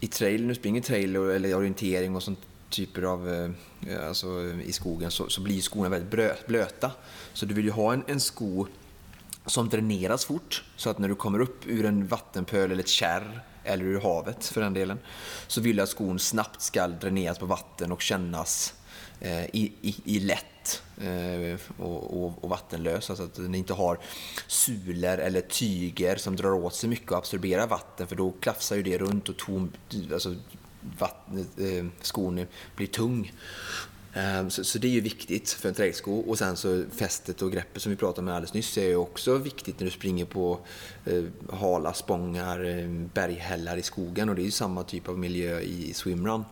i 0.00 0.06
trail, 0.06 0.46
nu 0.46 0.54
springer 0.54 0.80
trail 0.80 1.16
eller 1.16 1.54
orientering 1.54 2.16
och 2.16 2.22
sånt 2.22 2.38
typer 2.70 3.02
av, 3.02 3.32
eh, 3.32 3.50
eh, 3.92 4.08
alltså 4.08 4.26
i 4.64 4.72
skogen 4.72 5.10
så, 5.10 5.28
så 5.28 5.40
blir 5.40 5.60
skorna 5.60 5.88
väldigt 5.88 6.46
blöta. 6.46 6.90
Så 7.32 7.46
du 7.46 7.54
vill 7.54 7.64
ju 7.64 7.70
ha 7.70 7.92
en, 7.92 8.04
en 8.06 8.20
sko 8.20 8.66
som 9.46 9.68
dräneras 9.68 10.24
fort 10.24 10.64
så 10.76 10.90
att 10.90 10.98
när 10.98 11.08
du 11.08 11.14
kommer 11.14 11.40
upp 11.40 11.66
ur 11.66 11.84
en 11.84 12.06
vattenpöl 12.06 12.70
eller 12.70 12.82
ett 12.82 12.88
kärr 12.88 13.42
eller 13.64 13.84
ur 13.84 14.00
havet 14.00 14.46
för 14.46 14.60
den 14.60 14.74
delen 14.74 14.98
så 15.46 15.60
vill 15.60 15.76
jag 15.76 15.84
att 15.84 15.90
skon 15.90 16.18
snabbt 16.18 16.62
ska 16.62 16.88
dräneras 16.88 17.38
på 17.38 17.46
vatten 17.46 17.92
och 17.92 18.02
kännas 18.02 18.74
eh, 19.20 19.44
i, 19.44 19.72
i, 19.82 19.94
i, 20.04 20.20
lätt 20.20 20.82
eh, 21.00 21.60
och, 21.78 22.24
och, 22.24 22.44
och, 22.44 22.50
vattenlös. 22.50 23.10
Alltså 23.10 23.24
att 23.24 23.34
den 23.34 23.54
inte 23.54 23.72
har 23.72 23.98
sulor 24.46 25.18
eller 25.18 25.40
tyger 25.40 26.16
som 26.16 26.36
drar 26.36 26.52
åt 26.52 26.74
sig 26.74 26.88
mycket 26.88 27.12
och 27.12 27.18
absorberar 27.18 27.66
vatten 27.66 28.06
för 28.06 28.16
då 28.16 28.32
klafsar 28.40 28.76
ju 28.76 28.82
det 28.82 28.98
runt 28.98 29.28
och 29.28 29.36
tom, 29.36 29.72
alltså, 30.12 30.34
vatten, 30.98 31.46
eh, 31.58 31.86
skon 32.00 32.46
blir 32.76 32.86
tung. 32.86 33.32
Ehm, 34.14 34.50
så, 34.50 34.64
så, 34.64 34.78
det 34.78 34.86
är 34.86 34.90
ju 34.92 35.00
viktigt 35.00 35.50
för 35.50 35.68
en 35.68 35.74
trailsko. 35.74 36.12
Och 36.12 36.38
sen 36.38 36.56
så 36.56 36.84
fästet 36.92 37.42
och 37.42 37.52
greppet 37.52 37.82
som 37.82 37.90
vi 37.90 37.96
pratade 37.96 38.20
om 38.20 38.34
alldeles 38.34 38.54
nyss 38.54 38.78
är 38.78 38.88
ju 38.88 38.96
också 38.96 39.36
viktigt 39.36 39.80
när 39.80 39.84
du 39.84 39.90
springer 39.90 40.24
på 40.24 40.60
eh, 41.04 41.24
hala 41.50 41.94
spångar, 41.94 42.64
ehm, 42.64 43.10
berghällar 43.14 43.76
i 43.76 43.82
skogen. 43.82 44.28
Och 44.28 44.34
det 44.34 44.42
är 44.42 44.44
ju 44.44 44.50
samma 44.50 44.84
typ 44.84 45.08
av 45.08 45.18
miljö 45.18 45.60
i 45.60 45.94
swimrun. 45.94 46.44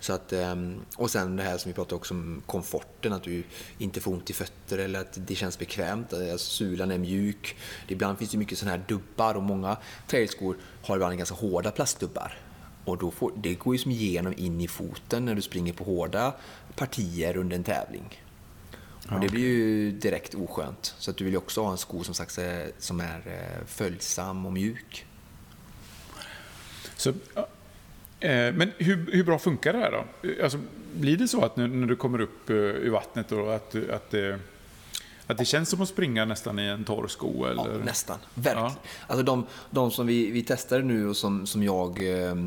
Så 0.00 0.12
att, 0.12 0.32
ehm, 0.32 0.80
och 0.96 1.10
sen 1.10 1.36
det 1.36 1.42
här 1.42 1.58
som 1.58 1.68
vi 1.68 1.74
pratade 1.74 1.94
också 1.94 2.14
om 2.14 2.42
komforten, 2.46 3.12
att 3.12 3.22
du 3.22 3.42
inte 3.78 4.00
får 4.00 4.12
ont 4.12 4.30
i 4.30 4.32
fötter 4.32 4.78
eller 4.78 5.00
att 5.00 5.26
det 5.26 5.34
känns 5.34 5.58
bekvämt. 5.58 6.12
Alltså, 6.12 6.38
sulan 6.38 6.90
är 6.90 6.98
mjuk. 6.98 7.56
Ibland 7.88 8.18
finns 8.18 8.30
det 8.30 8.38
mycket 8.38 8.58
sådana 8.58 8.76
här 8.76 8.84
dubbar 8.88 9.34
och 9.34 9.42
många 9.42 9.76
trailskor 10.06 10.56
har 10.82 10.96
ibland 10.96 11.18
ganska 11.18 11.34
hårda 11.34 11.70
plastdubbar. 11.70 12.49
Och 12.84 12.98
då 12.98 13.10
får, 13.10 13.32
det 13.36 13.54
går 13.54 13.74
ju 13.74 13.78
som 13.78 13.90
igenom 13.90 14.34
in 14.36 14.60
i 14.60 14.68
foten 14.68 15.24
när 15.24 15.34
du 15.34 15.42
springer 15.42 15.72
på 15.72 15.84
hårda 15.84 16.34
partier 16.76 17.36
under 17.36 17.56
en 17.56 17.64
tävling. 17.64 18.22
Och 19.10 19.20
det 19.20 19.28
blir 19.28 19.42
ju 19.42 19.92
direkt 19.92 20.34
oskönt. 20.34 20.94
Så 20.98 21.10
att 21.10 21.16
du 21.16 21.24
vill 21.24 21.32
ju 21.32 21.38
också 21.38 21.62
ha 21.62 21.70
en 21.70 21.78
sko 21.78 22.04
som, 22.04 22.14
sagt, 22.14 22.38
som 22.78 23.00
är 23.00 23.22
eh, 23.26 23.66
följsam 23.66 24.46
och 24.46 24.52
mjuk. 24.52 25.06
Så, 26.96 27.10
eh, 27.10 27.14
men 28.54 28.72
hur, 28.78 29.12
hur, 29.12 29.24
bra 29.24 29.38
funkar 29.38 29.72
det 29.72 29.78
här 29.78 29.90
då? 29.90 30.04
Alltså, 30.42 30.58
blir 30.94 31.16
det 31.16 31.28
så 31.28 31.44
att 31.44 31.56
när, 31.56 31.68
när 31.68 31.86
du 31.86 31.96
kommer 31.96 32.20
upp 32.20 32.50
ur 32.50 32.90
vattnet 32.90 33.28
då, 33.28 33.48
att, 33.48 33.74
att, 33.90 34.14
att 35.30 35.38
det 35.38 35.44
känns 35.44 35.68
som 35.68 35.80
att 35.80 35.88
springa 35.88 36.24
nästan 36.24 36.58
i 36.58 36.66
en 36.66 36.84
torr 36.84 37.08
sko? 37.08 37.44
Eller? 37.44 37.72
Ja, 37.72 37.84
nästan. 37.84 38.18
Verkligen. 38.34 38.64
Ja. 38.66 38.74
Alltså 39.06 39.22
de, 39.22 39.46
de 39.70 39.90
som 39.90 40.06
vi, 40.06 40.30
vi 40.30 40.42
testade 40.42 40.82
nu 40.82 41.08
och 41.08 41.16
som, 41.16 41.46
som 41.46 41.62
jag 41.62 42.02
uh, 42.02 42.44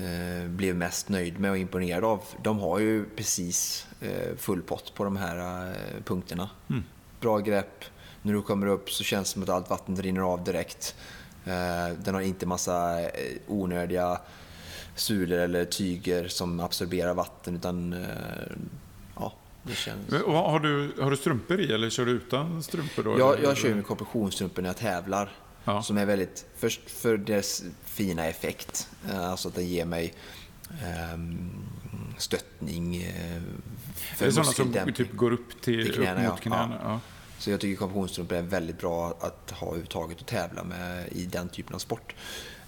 Eh, 0.00 0.48
blev 0.48 0.76
mest 0.76 1.08
nöjd 1.08 1.40
med 1.40 1.50
och 1.50 1.58
imponerad 1.58 2.04
av. 2.04 2.24
De 2.42 2.58
har 2.58 2.78
ju 2.78 3.04
precis 3.04 3.86
eh, 4.00 4.36
full 4.36 4.62
pott 4.62 4.94
på 4.94 5.04
de 5.04 5.16
här 5.16 5.66
eh, 5.70 6.02
punkterna. 6.04 6.50
Mm. 6.70 6.84
Bra 7.20 7.38
grepp. 7.38 7.84
När 8.22 8.32
du 8.32 8.42
kommer 8.42 8.66
upp 8.66 8.90
så 8.90 9.04
känns 9.04 9.28
det 9.28 9.32
som 9.32 9.42
att 9.42 9.48
allt 9.48 9.70
vatten 9.70 10.02
rinner 10.02 10.20
av 10.20 10.44
direkt. 10.44 10.94
Den 11.98 12.14
har 12.14 12.20
inte 12.20 12.46
massa 12.46 13.00
onödiga 13.46 14.20
sulor 14.94 15.38
eller 15.38 15.64
tyger 15.64 16.28
som 16.28 16.60
absorberar 16.60 17.14
vatten 17.14 17.56
utan 17.56 17.92
ja, 17.92 18.06
det 19.66 19.74
känns... 19.74 20.12
Har 20.26 20.60
du, 20.60 20.92
har 21.00 21.10
du 21.10 21.16
strumpor 21.16 21.60
i 21.60 21.72
eller 21.72 21.90
kör 21.90 22.06
du 22.06 22.12
utan 22.12 22.62
strumpor? 22.62 23.02
Då, 23.02 23.18
jag, 23.18 23.42
jag 23.42 23.56
kör 23.56 23.74
med 23.74 23.86
kompressionsstrumpor 23.86 24.62
när 24.62 24.68
jag 24.68 24.76
tävlar. 24.76 25.32
Ja. 25.64 25.82
Som 25.82 25.98
är 25.98 26.06
väldigt, 26.06 26.46
först 26.56 26.90
för 26.90 27.16
dess 27.16 27.64
fina 27.84 28.26
effekt, 28.26 28.88
eh, 29.08 29.30
alltså 29.30 29.48
att 29.48 29.54
den 29.54 29.66
ger 29.66 29.84
mig 29.84 30.14
um, 31.14 31.50
stöttning. 32.18 32.96
Uh, 32.96 33.42
för 33.94 34.24
är 34.24 34.28
det 34.28 34.32
sådana 34.32 34.52
som 34.52 34.92
typ 34.94 35.12
går 35.12 35.32
upp 35.32 35.62
till, 35.62 35.84
till 35.84 35.94
knäna, 35.94 36.26
upp 36.26 36.30
mot 36.30 36.40
knäna? 36.40 36.80
Ja. 36.82 37.00
Så 37.38 37.50
jag 37.50 37.60
tycker 37.60 37.76
kompressionsstrumpor 37.76 38.36
är 38.36 38.42
väldigt 38.42 38.78
bra 38.78 39.18
att 39.20 39.50
ha 39.50 39.66
överhuvudtaget 39.66 40.20
och 40.20 40.26
tävla 40.26 40.64
med 40.64 41.08
i 41.12 41.26
den 41.26 41.48
typen 41.48 41.74
av 41.74 41.78
sport. 41.78 42.14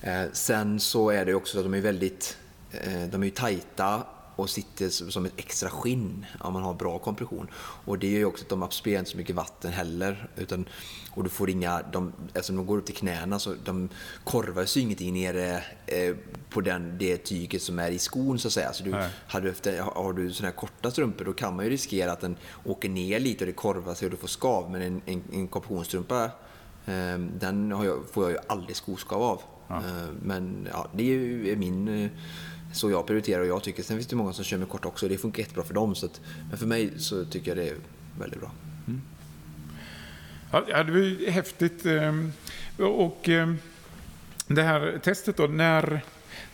Eh, 0.03 0.23
sen 0.33 0.81
så 0.81 1.11
är 1.11 1.25
det 1.25 1.35
också 1.35 1.53
så 1.53 1.59
att 1.59 1.65
de 1.65 1.75
är 1.75 1.81
väldigt 1.81 2.39
eh, 2.71 3.03
de 3.11 3.23
är 3.23 3.27
ju 3.27 3.31
tajta 3.31 4.03
och 4.39 4.51
sitter 4.51 4.89
som 4.89 5.27
ett 5.27 5.33
extra 5.37 5.71
skinn 5.71 6.27
om 6.41 6.53
man 6.53 6.63
har 6.63 6.75
bra 6.75 6.99
kompression. 6.99 7.49
Och 7.85 7.99
det 7.99 8.11
gör 8.11 8.19
ju 8.19 8.25
också 8.25 8.45
att 8.45 8.49
de 8.49 8.63
absorberar 8.63 8.99
inte 8.99 9.11
så 9.11 9.17
mycket 9.17 9.37
vatten 9.37 9.73
heller. 9.73 10.31
Utan, 10.37 10.69
och 11.11 11.25
du 11.25 11.31
får 11.31 11.51
inga, 11.51 11.83
de, 11.93 12.13
eftersom 12.35 12.57
de 12.57 12.67
går 12.67 12.79
upp 12.79 12.87
till 12.87 12.95
knäna 12.95 13.39
så 13.39 13.55
de 13.65 13.89
korvar 14.25 14.65
sig 14.65 14.83
ingenting 14.83 15.15
nere 15.15 15.63
eh, 15.87 16.17
på 16.51 16.61
den, 16.61 16.99
det 16.99 17.17
tyget 17.17 17.63
som 17.63 17.79
är 17.79 17.91
i 17.91 17.99
skon 17.99 18.39
så 18.39 18.49
att 18.49 18.53
säga. 18.53 18.73
Så 18.73 18.85
du, 18.85 18.95
har, 19.27 19.41
du 19.41 19.51
efter, 19.51 19.81
har 19.81 20.13
du 20.13 20.33
sådana 20.33 20.51
här 20.51 20.57
korta 20.57 20.91
strumpor 20.91 21.25
då 21.25 21.33
kan 21.33 21.57
man 21.57 21.65
ju 21.65 21.71
riskera 21.71 22.13
att 22.13 22.21
den 22.21 22.37
åker 22.65 22.89
ner 22.89 23.21
lite 23.21 23.45
och 23.45 23.47
det 23.47 23.53
korvar 23.53 23.95
sig 23.95 24.07
och 24.07 24.11
du 24.11 24.17
får 24.17 24.29
skav. 24.29 24.71
Men 24.71 24.83
en, 24.83 25.01
en, 25.07 25.23
en 25.33 25.49
kompressionsstrumpa 25.49 26.25
eh, 26.87 27.19
den 27.19 27.71
jag, 27.71 27.99
får 28.13 28.25
jag 28.25 28.33
ju 28.33 28.39
aldrig 28.47 28.77
skoskav 28.77 29.23
av. 29.23 29.43
Ja. 29.69 29.77
Eh, 29.77 30.09
men 30.23 30.69
ja, 30.73 30.87
det 30.93 31.03
är 31.03 31.07
ju 31.07 31.57
min 31.57 31.89
eh, 31.89 32.11
så 32.73 32.91
jag 32.91 33.07
prioriterar 33.07 33.41
och 33.41 33.47
jag 33.47 33.63
tycker. 33.63 33.83
Sen 33.83 33.97
finns 33.97 34.07
det 34.07 34.17
många 34.17 34.33
som 34.33 34.45
kör 34.45 34.59
med 34.59 34.69
kort 34.69 34.85
också 34.85 35.07
och 35.07 35.11
det 35.11 35.19
funkar 35.19 35.43
jättebra 35.43 35.65
för 35.65 35.75
dem. 35.75 35.95
Så 35.95 36.07
att, 36.07 36.21
men 36.49 36.59
för 36.59 36.67
mig 36.67 36.93
så 36.99 37.25
tycker 37.25 37.49
jag 37.49 37.57
det 37.59 37.71
är 37.71 37.77
väldigt 38.19 38.41
bra. 38.41 38.51
Mm. 38.87 39.01
Ja, 40.53 40.83
det 40.83 40.93
var 40.93 40.99
ju 40.99 41.31
häftigt. 41.31 41.87
Ehm, 41.87 42.33
och 42.79 43.29
ehm, 43.29 43.59
det 44.47 44.63
här 44.63 45.01
testet 45.05 45.37
då, 45.37 45.47
när 45.47 46.05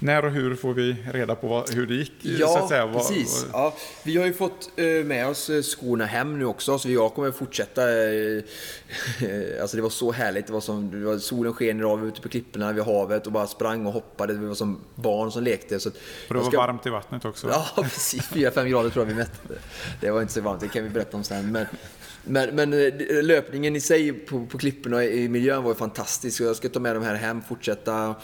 när 0.04 0.24
och 0.24 0.30
hur 0.30 0.54
får 0.54 0.74
vi 0.74 0.96
reda 1.12 1.34
på 1.34 1.48
vad, 1.48 1.70
hur 1.70 1.86
det 1.86 1.94
gick? 1.94 2.12
Ja, 2.22 2.66
säga. 2.68 2.92
precis. 2.92 3.46
Ja, 3.52 3.74
vi 4.02 4.16
har 4.16 4.26
ju 4.26 4.32
fått 4.32 4.70
eh, 4.76 4.86
med 4.86 5.28
oss 5.28 5.50
eh, 5.50 5.62
skorna 5.62 6.04
hem 6.04 6.38
nu 6.38 6.44
också, 6.44 6.78
så 6.78 6.90
jag 6.90 7.14
kommer 7.14 7.30
fortsätta. 7.30 7.82
Eh, 7.82 8.42
alltså 9.60 9.76
det 9.76 9.82
var 9.82 9.90
så 9.90 10.12
härligt. 10.12 10.46
Det 10.46 10.52
var 10.52 10.60
som, 10.60 10.90
det 10.90 11.04
var, 11.04 11.18
solen 11.18 11.52
sken 11.52 11.84
av 11.84 12.08
ute 12.08 12.20
på 12.20 12.28
klipporna 12.28 12.72
vid 12.72 12.84
havet 12.84 13.26
och 13.26 13.32
bara 13.32 13.46
sprang 13.46 13.86
och 13.86 13.92
hoppade. 13.92 14.34
Det 14.34 14.46
var 14.46 14.54
som 14.54 14.80
barn 14.94 15.32
som 15.32 15.42
lekte. 15.42 15.80
Så 15.80 15.88
och 15.88 15.94
det 16.28 16.34
var 16.34 16.44
ska... 16.44 16.56
varmt 16.56 16.86
i 16.86 16.90
vattnet 16.90 17.24
också? 17.24 17.48
Ja, 17.48 17.66
precis. 17.82 18.30
4-5 18.30 18.68
grader 18.68 18.90
tror 18.90 19.04
jag 19.04 19.08
vi 19.08 19.14
mätte. 19.14 19.54
Det 20.00 20.10
var 20.10 20.20
inte 20.20 20.32
så 20.32 20.40
varmt, 20.40 20.60
det 20.60 20.68
kan 20.68 20.84
vi 20.84 20.90
berätta 20.90 21.16
om 21.16 21.24
sen. 21.24 21.52
Men, 21.52 21.66
men, 22.24 22.54
men 22.54 22.70
löpningen 23.26 23.76
i 23.76 23.80
sig 23.80 24.12
på, 24.12 24.46
på 24.46 24.58
klipporna 24.58 25.04
i 25.04 25.28
miljön 25.28 25.62
var 25.62 25.70
ju 25.70 25.74
fantastisk. 25.74 26.40
jag 26.40 26.56
ska 26.56 26.68
ta 26.68 26.80
med 26.80 26.96
de 26.96 27.04
här 27.04 27.14
hem, 27.14 27.42
fortsätta 27.42 28.14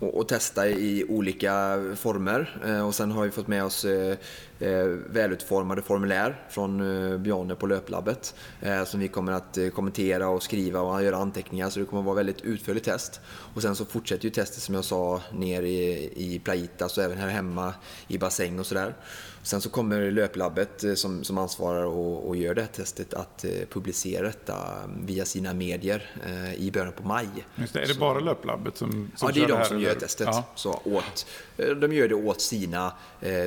och, 0.00 0.18
och, 0.18 0.28
testa 0.28 0.68
i 0.68 1.04
olika 1.08 1.82
former. 1.96 2.60
Eh, 2.66 2.86
och 2.86 2.94
sen 2.94 3.10
har 3.10 3.24
vi 3.24 3.30
fått 3.30 3.48
med 3.48 3.64
oss 3.64 3.84
eh, 3.84 4.16
eh, 4.58 4.84
välutformade 5.10 5.82
formulär 5.82 6.46
från 6.50 6.80
eh, 7.12 7.18
Bjarne 7.18 7.54
på 7.54 7.66
Löplabbet 7.66 8.34
eh, 8.60 8.84
som 8.84 9.00
vi 9.00 9.08
kommer 9.08 9.32
att 9.32 9.58
eh, 9.58 9.68
kommentera 9.68 10.28
och 10.28 10.42
skriva 10.42 10.80
och 10.80 11.02
göra 11.04 11.16
anteckningar. 11.16 11.70
Så 11.70 11.80
det 11.80 11.86
kommer 11.86 12.00
att 12.00 12.06
vara 12.06 12.16
väldigt 12.16 12.40
utförligt 12.40 12.84
test. 12.84 13.20
Och 13.54 13.62
sen 13.62 13.76
så 13.76 13.84
fortsätter 13.84 14.24
ju 14.24 14.30
testet 14.30 14.62
som 14.62 14.74
jag 14.74 14.84
sa 14.84 15.20
ner 15.32 15.62
i, 15.62 16.10
i 16.16 16.40
Plaitas 16.44 16.98
och 16.98 17.04
även 17.04 17.18
här 17.18 17.28
hemma 17.28 17.74
i 18.08 18.18
bassäng 18.18 18.58
och 18.58 18.66
sådär. 18.66 18.94
Sen 19.42 19.60
så 19.60 19.70
kommer 19.70 20.10
löplabbet 20.10 20.84
eh, 20.84 20.94
som, 20.94 21.24
som 21.24 21.38
ansvarar 21.38 21.84
och, 21.84 22.28
och 22.28 22.36
gör 22.36 22.54
det 22.54 22.60
här 22.60 22.68
testet 22.68 23.14
att 23.14 23.44
eh, 23.44 23.50
publicera 23.70 24.26
detta 24.26 24.56
via 25.04 25.24
sina 25.24 25.54
medier 25.54 26.10
eh, 26.26 26.54
i 26.54 26.70
början 26.70 26.92
på 26.92 27.08
maj. 27.08 27.28
Just 27.54 27.72
det. 27.72 27.82
Är 27.82 27.86
det 27.86 27.94
så, 27.94 28.00
bara 28.00 28.20
löplabbet 28.20 28.76
som, 28.76 29.10
som 29.16 29.28
Ja, 29.28 29.34
det 29.34 29.52
är 29.52 29.58
de 29.58 29.64
som 29.64 29.76
eller? 29.76 29.88
gör 29.88 29.94
testet. 29.94 30.28
Ja. 30.30 30.44
Så 30.54 30.80
åt, 30.84 31.26
de 31.56 31.92
gör 31.92 32.08
det 32.08 32.14
åt 32.14 32.40
sina 32.40 32.92
eh, 33.20 33.46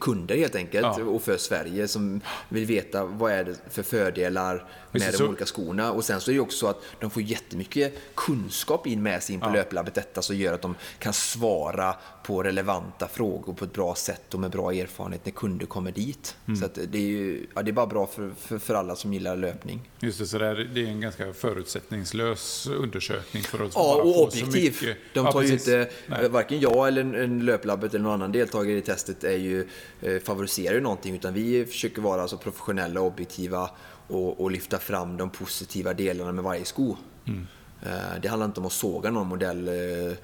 kunder 0.00 0.36
helt 0.36 0.54
enkelt 0.54 0.98
ja. 0.98 1.04
och 1.04 1.22
för 1.22 1.36
Sverige 1.36 1.88
som 1.88 2.20
vill 2.48 2.66
veta 2.66 3.04
vad 3.04 3.32
är 3.32 3.44
det 3.44 3.56
för 3.70 3.82
fördelar 3.82 4.64
med 4.92 5.14
de 5.18 5.24
olika 5.24 5.46
skorna. 5.46 5.92
Och 5.92 6.04
sen 6.04 6.20
så 6.20 6.30
är 6.30 6.34
det 6.34 6.40
också 6.40 6.58
så 6.58 6.66
att 6.66 6.80
de 7.00 7.10
får 7.10 7.22
jättemycket 7.22 7.94
kunskap 8.14 8.86
in 8.86 9.02
med 9.02 9.22
sig 9.22 9.34
in 9.34 9.40
på 9.40 9.46
ja. 9.46 9.52
löplabbet 9.52 9.94
detta 9.94 10.22
som 10.22 10.36
gör 10.36 10.52
att 10.52 10.62
de 10.62 10.74
kan 10.98 11.12
svara 11.12 11.96
på 12.22 12.42
relevanta 12.42 13.08
frågor 13.08 13.52
på 13.52 13.64
ett 13.64 13.72
bra 13.72 13.94
sätt 13.94 14.34
och 14.34 14.40
med 14.40 14.50
bra 14.50 14.72
erfarenhet 14.72 15.23
när 15.24 15.32
kunder 15.32 15.66
kommer 15.66 15.92
dit. 15.92 16.36
Mm. 16.46 16.60
Så 16.60 16.68
det, 16.74 16.98
är 16.98 17.02
ju, 17.02 17.46
ja, 17.54 17.62
det 17.62 17.70
är 17.70 17.72
bara 17.72 17.86
bra 17.86 18.06
för, 18.06 18.30
för, 18.38 18.58
för, 18.58 18.74
alla 18.74 18.96
som 18.96 19.12
gillar 19.12 19.36
löpning. 19.36 19.90
Just 20.00 20.18
det, 20.18 20.26
så 20.26 20.38
det 20.38 20.46
är, 20.46 20.54
det 20.54 20.80
är 20.80 20.86
en 20.86 21.00
ganska 21.00 21.32
förutsättningslös 21.32 22.66
undersökning 22.66 23.42
för 23.42 23.64
att 23.64 23.72
Ja, 23.74 23.94
och 23.94 24.22
objektiv. 24.22 24.94
De 25.14 25.32
tar 25.32 25.42
ja, 25.42 25.48
ju 25.48 25.52
inte, 25.52 25.90
Nej. 26.06 26.28
varken 26.28 26.60
jag 26.60 26.88
eller 26.88 27.00
en, 27.00 27.14
en 27.14 27.44
löplabbet 27.44 27.94
eller 27.94 28.04
någon 28.04 28.12
annan 28.12 28.32
deltagare 28.32 28.78
i 28.78 28.82
testet 28.82 29.24
är 29.24 29.38
ju, 29.38 29.68
eh, 30.00 30.22
favoriserar 30.22 30.74
ju 30.74 30.80
någonting 30.80 31.14
utan 31.14 31.34
vi 31.34 31.66
försöker 31.66 32.02
vara 32.02 32.22
alltså 32.22 32.38
professionella 32.38 33.00
och 33.00 33.06
objektiva 33.06 33.70
och, 34.08 34.40
och 34.40 34.50
lyfta 34.50 34.78
fram 34.78 35.16
de 35.16 35.30
positiva 35.30 35.94
delarna 35.94 36.32
med 36.32 36.44
varje 36.44 36.64
sko. 36.64 36.96
Mm. 37.26 37.46
Eh, 37.82 38.20
det 38.22 38.28
handlar 38.28 38.46
inte 38.46 38.60
om 38.60 38.66
att 38.66 38.72
såga 38.72 39.10
någon 39.10 39.26
modell 39.26 39.68
eh, 39.68 40.16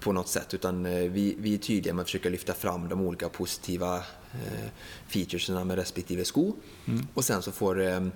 på 0.00 0.12
något 0.12 0.28
sätt 0.28 0.54
utan 0.54 0.86
eh, 0.86 1.10
vi, 1.10 1.36
vi 1.38 1.54
är 1.54 1.58
tydliga 1.58 1.94
med 1.94 2.02
att 2.02 2.06
försöka 2.08 2.28
lyfta 2.28 2.54
fram 2.54 2.88
de 2.88 3.00
olika 3.00 3.28
positiva 3.28 4.02
featuresen 5.06 5.66
med 5.66 5.76
respektive 5.76 6.24
sko. 6.24 6.56
Mm. 6.86 7.06
Och 7.14 7.24
sen 7.24 7.42
så 7.42 7.52
får 7.52 8.12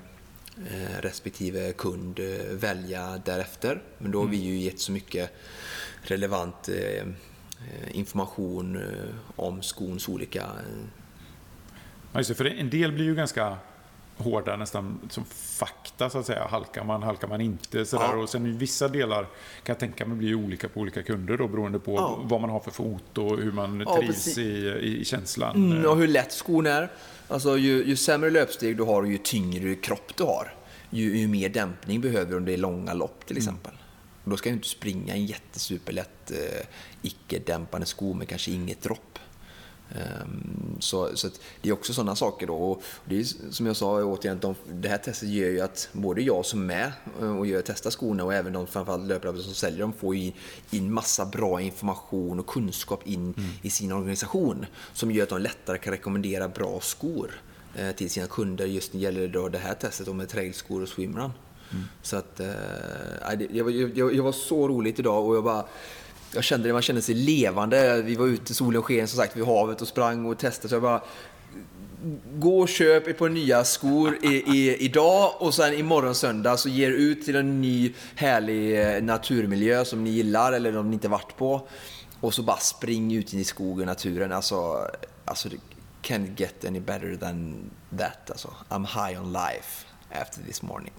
respektive 1.00 1.72
kund 1.72 2.20
välja 2.50 3.22
därefter. 3.24 3.82
Men 3.98 4.10
då 4.10 4.20
har 4.20 4.28
vi 4.28 4.36
ju 4.36 4.58
gett 4.58 4.80
så 4.80 4.92
mycket 4.92 5.30
relevant 6.02 6.68
information 7.90 8.82
om 9.36 9.62
skons 9.62 10.08
olika... 10.08 10.46
Ja, 12.12 12.20
just 12.20 12.28
det, 12.28 12.34
för 12.34 12.44
en 12.44 12.70
del 12.70 12.92
blir 12.92 13.04
ju 13.04 13.14
ganska 13.14 13.56
hårda 14.16 14.56
nästan 14.56 14.98
som 15.10 15.24
fakta 15.58 16.10
så 16.10 16.18
att 16.18 16.26
säga. 16.26 16.46
Halkar 16.46 16.84
man, 16.84 17.02
halkar 17.02 17.28
man 17.28 17.40
inte 17.40 17.86
sådär. 17.86 18.08
Ja. 18.12 18.16
Och 18.16 18.28
sen 18.28 18.46
i 18.46 18.50
vissa 18.50 18.88
delar 18.88 19.22
kan 19.22 19.28
jag 19.72 19.78
tänka 19.78 20.06
mig 20.06 20.16
blir 20.16 20.34
olika 20.34 20.68
på 20.68 20.80
olika 20.80 21.02
kunder 21.02 21.36
då 21.36 21.48
beroende 21.48 21.78
på 21.78 21.94
ja. 21.94 22.18
vad 22.22 22.40
man 22.40 22.50
har 22.50 22.60
för 22.60 22.70
fot 22.70 23.18
och 23.18 23.38
hur 23.38 23.52
man 23.52 23.84
ja, 23.86 23.96
trivs 23.96 24.38
i, 24.38 24.98
i 25.00 25.04
känslan. 25.04 25.56
Mm, 25.56 25.86
och 25.86 25.96
hur 25.96 26.08
lätt 26.08 26.32
skon 26.32 26.66
är. 26.66 26.92
Alltså 27.28 27.58
ju, 27.58 27.84
ju 27.84 27.96
sämre 27.96 28.30
löpsteg 28.30 28.76
du 28.76 28.82
har 28.82 29.02
och 29.02 29.08
ju 29.08 29.18
tyngre 29.18 29.74
kropp 29.74 30.12
du 30.16 30.24
har, 30.24 30.54
ju, 30.90 31.18
ju 31.18 31.28
mer 31.28 31.48
dämpning 31.48 32.00
behöver 32.00 32.30
du 32.30 32.36
under 32.36 32.56
långa 32.56 32.94
lopp 32.94 33.26
till 33.26 33.36
mm. 33.36 33.48
exempel. 33.48 33.72
Mm. 33.72 33.82
Och 34.24 34.30
då 34.30 34.36
ska 34.36 34.48
du 34.48 34.54
inte 34.54 34.68
springa 34.68 35.14
en 35.14 35.26
jättesuperlätt 35.26 36.30
eh, 36.30 36.66
icke-dämpande 37.02 37.86
sko 37.86 38.14
med 38.14 38.28
kanske 38.28 38.50
inget 38.50 38.82
dropp. 38.82 39.18
Ehm, 39.94 40.76
så, 40.80 41.16
så 41.16 41.28
det 41.62 41.68
är 41.68 41.72
också 41.72 41.92
sådana 41.92 42.16
saker 42.16 42.46
då. 42.46 42.54
Och 42.54 42.82
det 43.04 43.18
är 43.18 43.52
som 43.52 43.66
jag 43.66 43.76
sa 43.76 44.04
återigen, 44.04 44.38
de, 44.40 44.54
det 44.72 44.88
här 44.88 44.98
testet 44.98 45.28
gör 45.28 45.48
ju 45.48 45.60
att 45.60 45.88
både 45.92 46.22
jag 46.22 46.46
som 46.46 46.60
är 46.60 46.64
med 46.64 46.92
eh, 47.20 47.38
och 47.38 47.46
gör, 47.46 47.62
testar 47.66 47.90
skorna 47.90 48.24
och 48.24 48.34
även 48.34 48.52
de 48.52 48.66
framförallt 48.66 49.06
löpare 49.06 49.42
som 49.42 49.54
säljer 49.54 49.80
dem 49.80 49.92
får 49.92 50.14
in, 50.14 50.32
in 50.70 50.92
massa 50.92 51.26
bra 51.26 51.60
information 51.60 52.40
och 52.40 52.46
kunskap 52.46 53.06
in 53.06 53.34
mm. 53.36 53.50
i 53.62 53.70
sin 53.70 53.92
organisation 53.92 54.66
som 54.92 55.10
gör 55.10 55.22
att 55.22 55.28
de 55.28 55.40
lättare 55.40 55.78
kan 55.78 55.92
rekommendera 55.92 56.48
bra 56.48 56.80
skor 56.80 57.40
eh, 57.74 57.90
till 57.92 58.10
sina 58.10 58.26
kunder. 58.26 58.66
Just 58.66 58.92
när 58.92 59.00
det 59.00 59.04
gäller 59.04 59.28
då 59.28 59.48
det 59.48 59.58
här 59.58 59.74
testet 59.74 60.14
med 60.14 60.28
trailskor 60.28 60.82
och 60.82 60.88
swimrun. 60.88 61.30
Mm. 61.70 61.84
Så 62.02 62.16
att, 62.16 62.40
eh, 62.40 62.46
det, 63.38 63.48
jag, 63.50 63.70
jag, 63.70 64.14
jag 64.14 64.22
var 64.22 64.32
så 64.32 64.68
roligt 64.68 64.98
idag 64.98 65.26
och 65.26 65.36
jag 65.36 65.44
bara 65.44 65.64
jag 66.34 66.44
kände 66.44 66.68
det, 66.68 66.72
man 66.72 66.82
kände 66.82 67.02
sig 67.02 67.14
levande. 67.14 68.02
Vi 68.02 68.14
var 68.14 68.26
ute, 68.26 68.54
solen 68.54 68.82
sken 68.82 69.08
som 69.08 69.18
sagt 69.18 69.36
vid 69.36 69.44
havet 69.44 69.82
och 69.82 69.88
sprang 69.88 70.26
och 70.26 70.38
testade. 70.38 70.68
Så 70.68 70.74
jag 70.74 70.82
bara, 70.82 71.02
gå 72.34 72.60
och 72.60 72.68
köp 72.68 73.06
ett 73.06 73.18
par 73.18 73.28
nya 73.28 73.64
skor 73.64 74.18
i, 74.22 74.28
i, 74.28 74.76
idag 74.76 75.32
och 75.38 75.54
sen 75.54 75.74
imorgon 75.74 76.14
söndag 76.14 76.56
så 76.56 76.68
ger 76.68 76.90
ut 76.90 77.24
till 77.24 77.36
en 77.36 77.60
ny 77.60 77.92
härlig 78.14 78.80
eh, 78.80 79.02
naturmiljö 79.02 79.84
som 79.84 80.04
ni 80.04 80.10
gillar 80.10 80.52
eller 80.52 80.76
om 80.76 80.90
ni 80.90 80.94
inte 80.94 81.08
varit 81.08 81.36
på. 81.36 81.68
Och 82.20 82.34
så 82.34 82.42
bara 82.42 82.56
spring 82.56 83.14
ut 83.14 83.32
in 83.32 83.40
i 83.40 83.44
skogen, 83.44 83.80
och 83.80 83.86
naturen. 83.86 84.32
Alltså, 84.32 84.88
alltså 85.24 85.48
can't 86.02 86.40
get 86.40 86.64
any 86.64 86.80
better 86.80 87.16
than 87.16 87.70
that. 87.98 88.30
Alltså. 88.30 88.54
I'm 88.68 88.84
high 88.84 89.20
on 89.20 89.32
life 89.32 89.85
after 90.20 90.42
this 90.42 90.62
morning. 90.62 90.92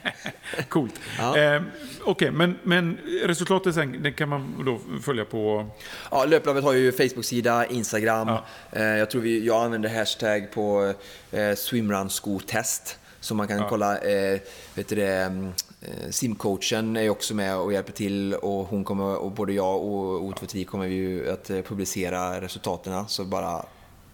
Coolt. 0.68 0.94
Ja. 1.18 1.38
Eh, 1.38 1.62
Okej, 2.00 2.12
okay, 2.12 2.30
men, 2.30 2.58
men 2.62 2.98
resultatet 3.24 3.74
sen, 3.74 4.02
det 4.02 4.12
kan 4.12 4.28
man 4.28 4.64
då 4.64 5.00
följa 5.02 5.24
på? 5.24 5.66
Ja, 6.10 6.24
Löplabbet 6.24 6.64
har 6.64 6.72
ju 6.72 6.92
Facebook-sida, 6.92 7.66
Instagram. 7.66 8.28
Ja. 8.28 8.44
Eh, 8.72 8.82
jag 8.84 9.10
tror 9.10 9.22
vi, 9.22 9.46
jag 9.46 9.64
använder 9.64 9.88
hashtag 9.88 10.52
på 10.52 10.94
eh, 11.30 11.54
swimrun-skotest. 11.54 12.98
Så 13.24 13.34
man 13.34 13.48
kan 13.48 13.58
ja. 13.58 13.68
kolla, 13.68 13.98
eh, 13.98 14.40
vet 14.74 14.88
du 14.88 14.96
det, 14.96 15.16
mm, 15.16 15.52
eh, 15.80 16.10
simcoachen 16.10 16.96
är 16.96 17.08
också 17.08 17.34
med 17.34 17.56
och 17.56 17.72
hjälper 17.72 17.92
till 17.92 18.34
och 18.34 18.66
hon 18.66 18.84
kommer, 18.84 19.16
och 19.16 19.30
både 19.30 19.52
jag 19.52 19.82
och 19.82 20.20
O23 20.20 20.64
kommer 20.64 20.86
ju 20.86 21.30
att 21.30 21.50
eh, 21.50 21.62
publicera 21.62 22.40
resultaten. 22.40 23.08
Så 23.08 23.24
bara 23.24 23.66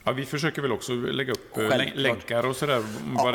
Ja, 0.05 0.13
vi 0.13 0.25
försöker 0.25 0.63
väl 0.63 0.73
också 0.73 0.93
lägga 0.93 1.33
upp 1.33 1.57
eh, 1.59 1.69
Självklart. 1.69 1.97
länkar 1.97 2.47
och 2.47 2.57
sådär. 2.57 2.83
Ja, 3.17 3.29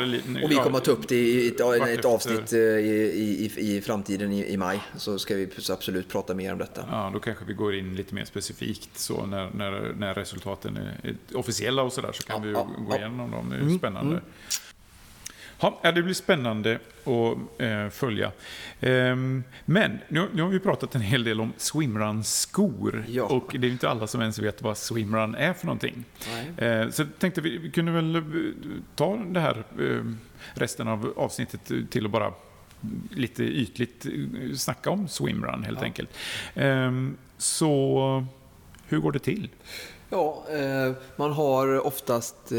och 0.44 0.50
vi 0.50 0.56
kommer 0.56 0.78
att 0.78 0.84
ta 0.84 0.90
upp 0.90 1.08
det 1.08 1.16
i 1.16 1.48
ett, 1.48 1.60
ett 1.88 2.04
avsnitt 2.04 2.52
eh, 2.52 2.58
i, 2.58 3.52
i, 3.56 3.76
i 3.76 3.80
framtiden 3.80 4.32
i, 4.32 4.52
i, 4.52 4.56
maj. 4.56 4.80
Så 4.96 5.18
ska 5.18 5.34
vi 5.34 5.48
absolut 5.70 6.08
prata 6.08 6.34
mer 6.34 6.52
om 6.52 6.58
detta. 6.58 6.84
Ja, 6.90 7.10
då 7.12 7.20
kanske 7.20 7.44
vi 7.44 7.52
går 7.52 7.74
in 7.74 7.94
lite 7.94 8.14
mer 8.14 8.24
specifikt 8.24 8.98
så 8.98 9.26
när, 9.26 9.50
när, 9.50 9.94
när 9.96 10.14
resultaten 10.14 10.76
är 10.76 11.16
officiella 11.34 11.82
och 11.82 11.92
sådär 11.92 12.12
så 12.12 12.22
kan 12.22 12.36
ja, 12.36 12.42
vi 12.46 12.52
ja, 12.52 12.68
gå 12.78 12.96
igenom 12.96 13.30
dem. 13.30 13.50
Det 13.50 13.56
är 13.56 13.60
mm, 13.60 13.78
spännande. 13.78 14.12
Mm. 14.12 14.24
Ja, 15.60 15.80
det 15.82 16.02
blir 16.02 16.14
spännande 16.14 16.78
att 17.04 17.60
eh, 17.60 17.88
följa. 17.88 18.32
Ehm, 18.80 19.44
men 19.64 19.98
nu, 20.08 20.28
nu, 20.32 20.42
har 20.42 20.48
vi 20.48 20.60
pratat 20.60 20.94
en 20.94 21.00
hel 21.00 21.24
del 21.24 21.40
om 21.40 21.52
swimrun-skor. 21.56 23.04
Ja. 23.08 23.24
Och 23.24 23.56
det 23.58 23.66
är 23.66 23.70
inte 23.70 23.88
alla 23.88 24.06
som 24.06 24.20
ens 24.20 24.38
vet 24.38 24.62
vad 24.62 24.78
swimrun 24.78 25.34
är 25.34 25.52
för 25.52 25.66
någonting. 25.66 26.04
Eh, 26.56 26.90
så 26.90 27.04
tänkte 27.18 27.40
vi, 27.40 27.58
vi 27.58 27.70
kunde 27.70 27.92
väl 27.92 28.16
eh, 28.16 28.22
ta 28.94 29.16
det 29.16 29.40
här 29.40 29.64
eh, 29.80 30.12
resten 30.54 30.88
av 30.88 31.12
avsnittet 31.16 31.90
till 31.90 32.04
att 32.04 32.12
bara 32.12 32.32
lite 33.10 33.44
ytligt 33.44 34.06
eh, 34.06 34.54
snacka 34.54 34.90
om 34.90 35.08
swimrun 35.08 35.64
helt 35.64 35.78
ja. 35.80 35.84
enkelt. 35.84 36.10
Ehm, 36.54 37.16
så 37.38 38.26
hur 38.88 38.98
går 38.98 39.12
det 39.12 39.18
till? 39.18 39.48
Ja, 40.10 40.44
eh, 40.50 40.92
man 41.16 41.32
har 41.32 41.86
oftast 41.86 42.52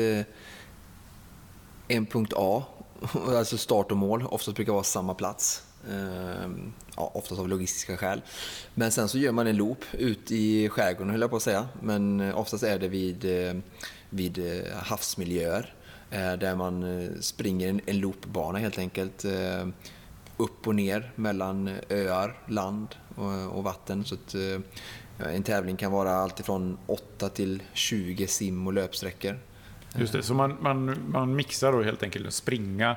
en 1.87 2.05
punkt 2.05 2.33
A 2.35 2.63
alltså 3.37 3.57
start 3.57 3.91
och 3.91 3.97
mål. 3.97 4.25
Oftast 4.29 4.55
brukar 4.55 4.71
det 4.71 4.75
vara 4.75 4.83
samma 4.83 5.13
plats. 5.13 5.63
Ehm, 5.91 6.73
ja, 6.95 7.11
oftast 7.13 7.41
av 7.41 7.47
logistiska 7.47 7.97
skäl. 7.97 8.21
Men 8.73 8.91
sen 8.91 9.09
så 9.09 9.17
gör 9.17 9.31
man 9.31 9.47
en 9.47 9.57
loop 9.57 9.85
ut 9.91 10.31
i 10.31 10.69
skärgården 10.69 11.09
höll 11.09 11.21
jag 11.21 11.29
på 11.29 11.35
att 11.35 11.43
säga. 11.43 11.67
Men 11.81 12.19
eh, 12.19 12.37
oftast 12.37 12.63
är 12.63 12.79
det 12.79 12.87
vid, 12.87 13.25
eh, 13.25 13.53
vid 14.09 14.37
eh, 14.37 14.73
havsmiljöer. 14.75 15.73
Där 16.09 16.55
man 16.55 17.09
springer 17.21 17.81
en 17.85 17.99
loopbana 17.99 18.59
helt 18.59 18.77
enkelt. 18.77 19.25
Upp 20.37 20.67
och 20.67 20.75
ner 20.75 21.11
mellan 21.15 21.69
öar, 21.89 22.37
land 22.47 22.87
och 23.51 23.63
vatten. 23.63 24.05
Så 24.05 24.15
att, 24.15 24.35
en 25.17 25.43
tävling 25.43 25.77
kan 25.77 25.91
vara 25.91 26.15
alltifrån 26.15 26.77
8 26.85 27.29
till 27.29 27.63
20 27.73 28.27
sim 28.27 28.67
och 28.67 28.73
löpsträckor. 28.73 29.39
Just 29.97 30.13
det, 30.13 30.23
så 30.23 30.33
man, 30.33 30.57
man, 30.59 30.97
man 31.07 31.35
mixar 31.35 31.71
då 31.71 31.83
helt 31.83 32.03
enkelt 32.03 32.33
springa 32.33 32.95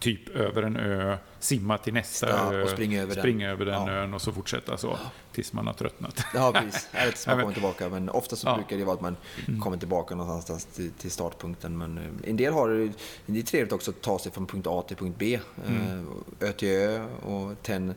typ 0.00 0.28
över 0.28 0.62
en 0.62 0.76
ö, 0.76 1.16
simma 1.38 1.78
till 1.78 1.94
nästa 1.94 2.28
ja, 2.28 2.54
ö, 2.54 2.66
springa 2.66 3.02
över 3.02 3.14
springa 3.14 3.46
den, 3.46 3.54
över 3.54 3.64
den 3.64 3.86
ja. 3.86 3.92
ön 3.92 4.14
och 4.14 4.22
så 4.22 4.32
fortsätta 4.32 4.76
så 4.76 4.98
tills 5.32 5.52
man 5.52 5.66
har 5.66 5.74
tröttnat. 5.74 6.24
Ja, 6.34 6.52
precis. 6.52 6.88
Eller 6.92 7.12
tills 7.12 7.26
man 7.26 7.38
kommer 7.40 7.52
tillbaka. 7.52 7.88
Men 7.88 8.08
ofta 8.08 8.36
så 8.36 8.48
ja. 8.48 8.54
brukar 8.54 8.76
det 8.76 8.84
vara 8.84 8.94
att 8.94 9.00
man 9.00 9.16
mm. 9.48 9.60
kommer 9.60 9.76
tillbaka 9.76 10.14
någonstans 10.14 10.64
till, 10.64 10.90
till 10.90 11.10
startpunkten. 11.10 11.78
Men 11.78 11.98
eh, 11.98 12.30
en 12.30 12.36
del 12.36 12.52
har 12.52 12.92
det 13.26 13.38
är 13.38 13.42
trevligt 13.42 13.72
också 13.72 13.90
att 13.90 14.02
ta 14.02 14.18
sig 14.18 14.32
från 14.32 14.46
punkt 14.46 14.66
A 14.66 14.84
till 14.88 14.96
punkt 14.96 15.16
B. 15.18 15.40
Mm. 15.68 16.06
Eh, 16.40 16.48
ö 16.48 16.52
till 16.52 16.68
ö 16.68 17.06
och 17.22 17.62
Ten 17.62 17.94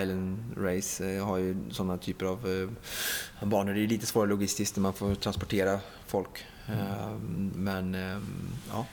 Island 0.00 0.54
Race 0.56 1.14
eh, 1.14 1.26
har 1.26 1.36
ju 1.36 1.56
sådana 1.70 1.98
typer 1.98 2.26
av 2.26 2.70
banor. 3.42 3.74
Det 3.74 3.80
är 3.80 3.86
lite 3.86 4.06
svårare 4.06 4.28
logistiskt 4.28 4.76
när 4.76 4.82
man 4.82 4.92
får 4.92 5.14
transportera 5.14 5.78
folk. 6.06 6.44
Mm. 6.68 7.50
Men 7.54 7.96
ja. 8.70 8.86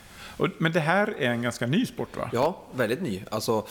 Men 0.57 0.71
det 0.71 0.79
här 0.79 1.15
är 1.17 1.29
en 1.29 1.41
ganska 1.41 1.67
ny 1.67 1.85
sport 1.85 2.17
va? 2.17 2.29
Ja, 2.33 2.63
väldigt 2.75 3.01
ny. 3.01 3.23
Alltså, 3.31 3.67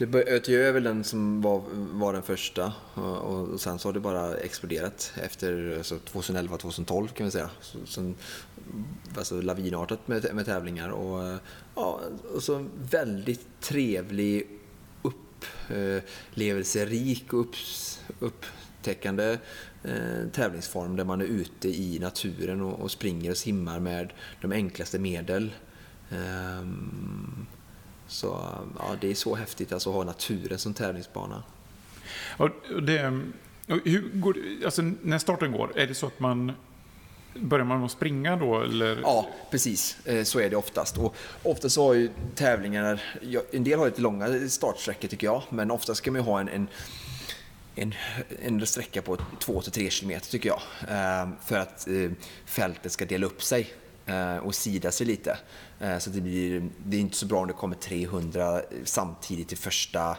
ÖTÖ 0.00 0.68
är 0.68 0.72
väl 0.72 0.82
den 0.82 1.04
som 1.04 1.42
var, 1.42 1.62
var 1.74 2.12
den 2.12 2.22
första 2.22 2.72
och 2.94 3.60
sen 3.60 3.78
så 3.78 3.88
har 3.88 3.92
det 3.92 4.00
bara 4.00 4.36
exploderat 4.36 5.12
efter 5.22 5.74
alltså 5.76 5.98
2011-2012 6.12 7.08
kan 7.08 7.26
vi 7.26 7.32
säga. 7.32 7.50
Så, 7.60 7.78
sen, 7.86 8.14
alltså 9.16 9.40
lavinartat 9.40 10.08
med, 10.08 10.34
med 10.34 10.46
tävlingar 10.46 10.88
och, 10.88 11.38
ja, 11.74 12.00
och 12.34 12.42
så 12.42 12.66
väldigt 12.90 13.46
trevlig 13.60 14.48
upplevelserik 15.02 17.32
och 17.32 17.40
upp, 17.40 17.54
upptäckande 18.20 19.38
eh, 19.84 20.28
tävlingsform 20.32 20.96
där 20.96 21.04
man 21.04 21.20
är 21.20 21.24
ute 21.24 21.68
i 21.68 21.98
naturen 21.98 22.60
och, 22.60 22.80
och 22.80 22.90
springer 22.90 23.30
och 23.30 23.36
simmar 23.36 23.80
med 23.80 24.12
de 24.40 24.52
enklaste 24.52 24.98
medel. 24.98 25.52
Um, 26.10 27.46
så 28.06 28.26
ja, 28.78 28.96
det 29.00 29.10
är 29.10 29.14
så 29.14 29.34
häftigt 29.34 29.72
alltså, 29.72 29.90
att 29.90 29.96
ha 29.96 30.04
naturen 30.04 30.58
som 30.58 30.74
tävlingsbana. 30.74 31.42
Och 32.36 32.50
det, 32.82 33.22
och 33.68 33.78
hur 33.84 34.10
går, 34.14 34.36
alltså, 34.64 34.82
när 34.82 35.18
starten 35.18 35.52
går, 35.52 35.72
är 35.76 35.86
det 35.86 35.94
så 35.94 36.06
att 36.06 36.20
man 36.20 36.52
Börjar 37.34 37.64
man 37.64 37.84
att 37.84 37.90
springa 37.90 38.36
då? 38.36 38.62
Eller? 38.62 38.98
Ja, 39.02 39.28
precis. 39.50 40.06
Eh, 40.06 40.24
så 40.24 40.40
är 40.40 40.50
det 40.50 40.56
oftast. 40.56 40.98
Och 40.98 41.16
oftast 41.42 41.76
har 41.76 41.94
ju 41.94 42.10
tävlingar, 42.34 43.02
en 43.52 43.64
del 43.64 43.78
har 43.78 43.86
lite 43.86 44.00
långa 44.00 44.48
startsträckor 44.48 45.08
tycker 45.08 45.26
jag, 45.26 45.42
men 45.48 45.70
oftast 45.70 45.98
ska 45.98 46.10
man 46.10 46.20
ju 46.20 46.24
ha 46.24 46.40
en, 46.40 46.48
en 46.48 46.68
en, 47.74 47.94
en 48.42 48.66
sträcka 48.66 49.02
på 49.02 49.16
2-3 49.16 50.00
km 50.00 50.20
tycker 50.20 50.48
jag. 50.48 50.60
Eh, 50.88 51.28
för 51.44 51.58
att 51.58 51.88
eh, 51.88 52.10
fältet 52.44 52.92
ska 52.92 53.04
dela 53.04 53.26
upp 53.26 53.42
sig 53.42 53.74
och 54.42 54.54
sida 54.54 54.90
sig 54.90 55.06
lite. 55.06 55.38
Eh, 55.80 55.98
så 55.98 56.10
det, 56.10 56.20
blir, 56.20 56.68
det 56.84 56.96
är 56.96 57.00
inte 57.00 57.16
så 57.16 57.26
bra 57.26 57.40
om 57.40 57.46
det 57.46 57.52
kommer 57.52 57.76
300 57.76 58.62
samtidigt 58.84 59.52
i 59.52 59.56
första 59.56 60.16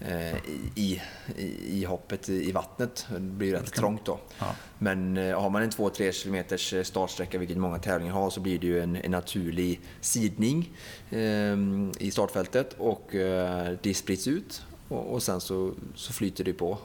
eh, 0.00 0.36
i, 0.74 1.02
i, 1.36 1.80
i 1.80 1.84
hoppet 1.84 2.28
i 2.28 2.52
vattnet. 2.52 3.06
Det 3.10 3.20
blir 3.20 3.52
rätt 3.52 3.72
trångt 3.72 4.04
då. 4.04 4.20
Ja. 4.38 4.54
Men 4.78 5.16
eh, 5.16 5.40
har 5.40 5.50
man 5.50 5.62
en 5.62 5.70
2-3 5.70 6.22
km 6.22 6.84
startsträcka, 6.84 7.38
vilket 7.38 7.56
många 7.56 7.78
tävlingar 7.78 8.14
har, 8.14 8.30
så 8.30 8.40
blir 8.40 8.58
det 8.58 8.66
ju 8.66 8.80
en, 8.80 8.96
en 8.96 9.10
naturlig 9.10 9.80
sidning 10.00 10.72
eh, 11.10 11.56
i 11.98 12.10
startfältet 12.12 12.72
och 12.78 13.14
eh, 13.14 13.72
det 13.82 13.94
sprids 13.94 14.28
ut 14.28 14.62
och, 14.88 15.12
och 15.12 15.22
sen 15.22 15.40
så, 15.40 15.72
så 15.94 16.12
flyter 16.12 16.44
det 16.44 16.52
på 16.52 16.78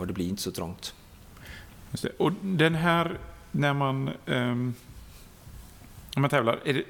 och 0.00 0.06
det 0.06 0.12
blir 0.12 0.28
inte 0.28 0.42
så 0.42 0.50
trångt. 0.50 0.94
Och 2.16 2.32
den 2.42 2.74
här, 2.74 3.18
när 3.52 3.74
man 3.74 4.10
um 4.26 4.74
om 6.18 6.22
man 6.22 6.30
tävlar? 6.30 6.60
Det, 6.64 6.84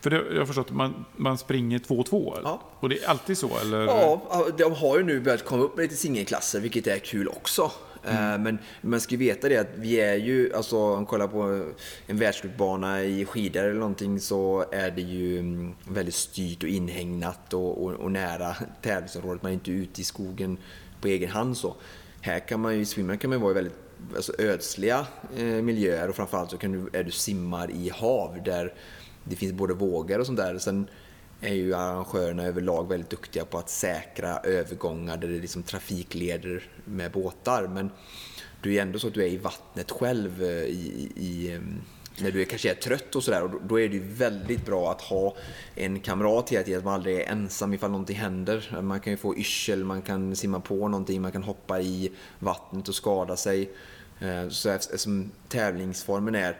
för 0.00 0.10
det, 0.10 0.16
jag 0.32 0.38
har 0.38 0.46
förstått 0.46 0.66
att 0.66 0.76
man, 0.76 1.04
man 1.16 1.38
springer 1.38 1.78
2-2? 1.78 2.38
Ja. 2.44 2.62
Och 2.80 2.88
det 2.88 3.02
är 3.02 3.08
alltid 3.08 3.38
så? 3.38 3.58
Eller? 3.58 3.84
Ja, 3.84 4.46
de 4.58 4.72
har 4.74 4.98
ju 4.98 5.04
nu 5.04 5.20
börjat 5.20 5.44
komma 5.44 5.62
upp 5.62 5.76
med 5.76 5.82
lite 5.82 5.96
singelklasser, 5.96 6.60
vilket 6.60 6.86
är 6.86 6.98
kul 6.98 7.28
också. 7.28 7.72
Mm. 8.04 8.32
Eh, 8.32 8.38
men 8.38 8.58
man 8.80 9.00
ska 9.00 9.16
veta 9.16 9.48
det 9.48 9.56
att 9.56 9.70
vi 9.74 10.00
är 10.00 10.16
ju, 10.16 10.54
alltså 10.54 10.76
om 10.76 10.92
man 10.92 11.06
kollar 11.06 11.28
på 11.28 11.72
en 12.06 12.16
världscupbana 12.16 13.02
i 13.02 13.24
skidor 13.24 13.64
eller 13.64 13.80
någonting 13.80 14.20
så 14.20 14.64
är 14.72 14.90
det 14.90 15.02
ju 15.02 15.38
mm, 15.38 15.74
väldigt 15.88 16.14
styrt 16.14 16.62
och 16.62 16.68
inhägnat 16.68 17.54
och, 17.54 17.84
och, 17.84 17.92
och 17.92 18.12
nära 18.12 18.56
tävlingsområdet. 18.82 19.42
Man 19.42 19.52
är 19.52 19.54
inte 19.54 19.70
ute 19.70 20.00
i 20.00 20.04
skogen 20.04 20.58
på 21.00 21.08
egen 21.08 21.30
hand 21.30 21.56
så. 21.56 21.74
Här 22.20 22.38
kan 22.38 22.60
man 22.60 22.74
ju, 22.74 22.80
i 22.80 22.84
swimrun 22.84 23.18
kan 23.18 23.30
man 23.30 23.40
vara 23.40 23.54
väldigt 23.54 23.74
alltså 24.16 24.32
ödsliga 24.38 25.06
eh, 25.36 25.44
miljöer 25.44 26.08
och 26.08 26.16
framförallt 26.16 26.50
så 26.50 26.58
kan 26.58 26.72
du, 26.72 26.98
är 26.98 27.04
du 27.04 27.10
simmar 27.10 27.70
i 27.70 27.88
hav 27.88 28.42
där 28.44 28.74
det 29.24 29.36
finns 29.36 29.52
både 29.52 29.74
vågor 29.74 30.18
och 30.18 30.26
sånt 30.26 30.38
där. 30.38 30.58
Sen 30.58 30.86
är 31.42 31.54
ju 31.54 31.74
arrangörerna 31.74 32.42
överlag 32.42 32.88
väldigt 32.88 33.10
duktiga 33.10 33.44
på 33.44 33.58
att 33.58 33.70
säkra 33.70 34.38
övergångar 34.38 35.16
där 35.16 35.28
det 35.28 35.36
är 35.36 35.40
liksom 35.40 35.62
trafikleder 35.62 36.62
med 36.84 37.12
båtar. 37.12 37.66
Men 37.66 37.90
du 38.62 38.74
är 38.74 38.82
ändå 38.82 38.98
så 38.98 39.08
att 39.08 39.14
du 39.14 39.22
är 39.22 39.28
i 39.28 39.36
vattnet 39.36 39.90
själv 39.90 40.42
eh, 40.42 40.48
i, 40.48 41.12
i, 41.16 41.52
ehm, 41.52 41.80
när 42.18 42.30
du 42.30 42.40
är, 42.40 42.44
kanske 42.44 42.70
är 42.70 42.74
trött 42.74 43.16
och 43.16 43.24
sådär. 43.24 43.50
Då 43.62 43.80
är 43.80 43.88
det 43.88 43.94
ju 43.94 44.02
väldigt 44.02 44.66
bra 44.66 44.90
att 44.90 45.00
ha 45.00 45.36
en 45.74 46.00
kamrat 46.00 46.50
hela 46.50 46.64
tiden, 46.64 46.78
att 46.78 46.84
man 46.84 46.94
aldrig 46.94 47.16
är 47.16 47.32
ensam 47.32 47.74
ifall 47.74 47.90
någonting 47.90 48.16
händer. 48.16 48.78
Man 48.82 49.00
kan 49.00 49.12
ju 49.12 49.16
få 49.16 49.36
yrsel, 49.36 49.84
man 49.84 50.02
kan 50.02 50.36
simma 50.36 50.60
på 50.60 50.88
någonting, 50.88 51.22
man 51.22 51.32
kan 51.32 51.42
hoppa 51.42 51.80
i 51.80 52.12
vattnet 52.38 52.88
och 52.88 52.94
skada 52.94 53.36
sig. 53.36 53.70
Eh, 54.20 54.48
så 54.48 54.70
eftersom 54.70 55.30
tävlingsformen 55.48 56.34
är 56.34 56.56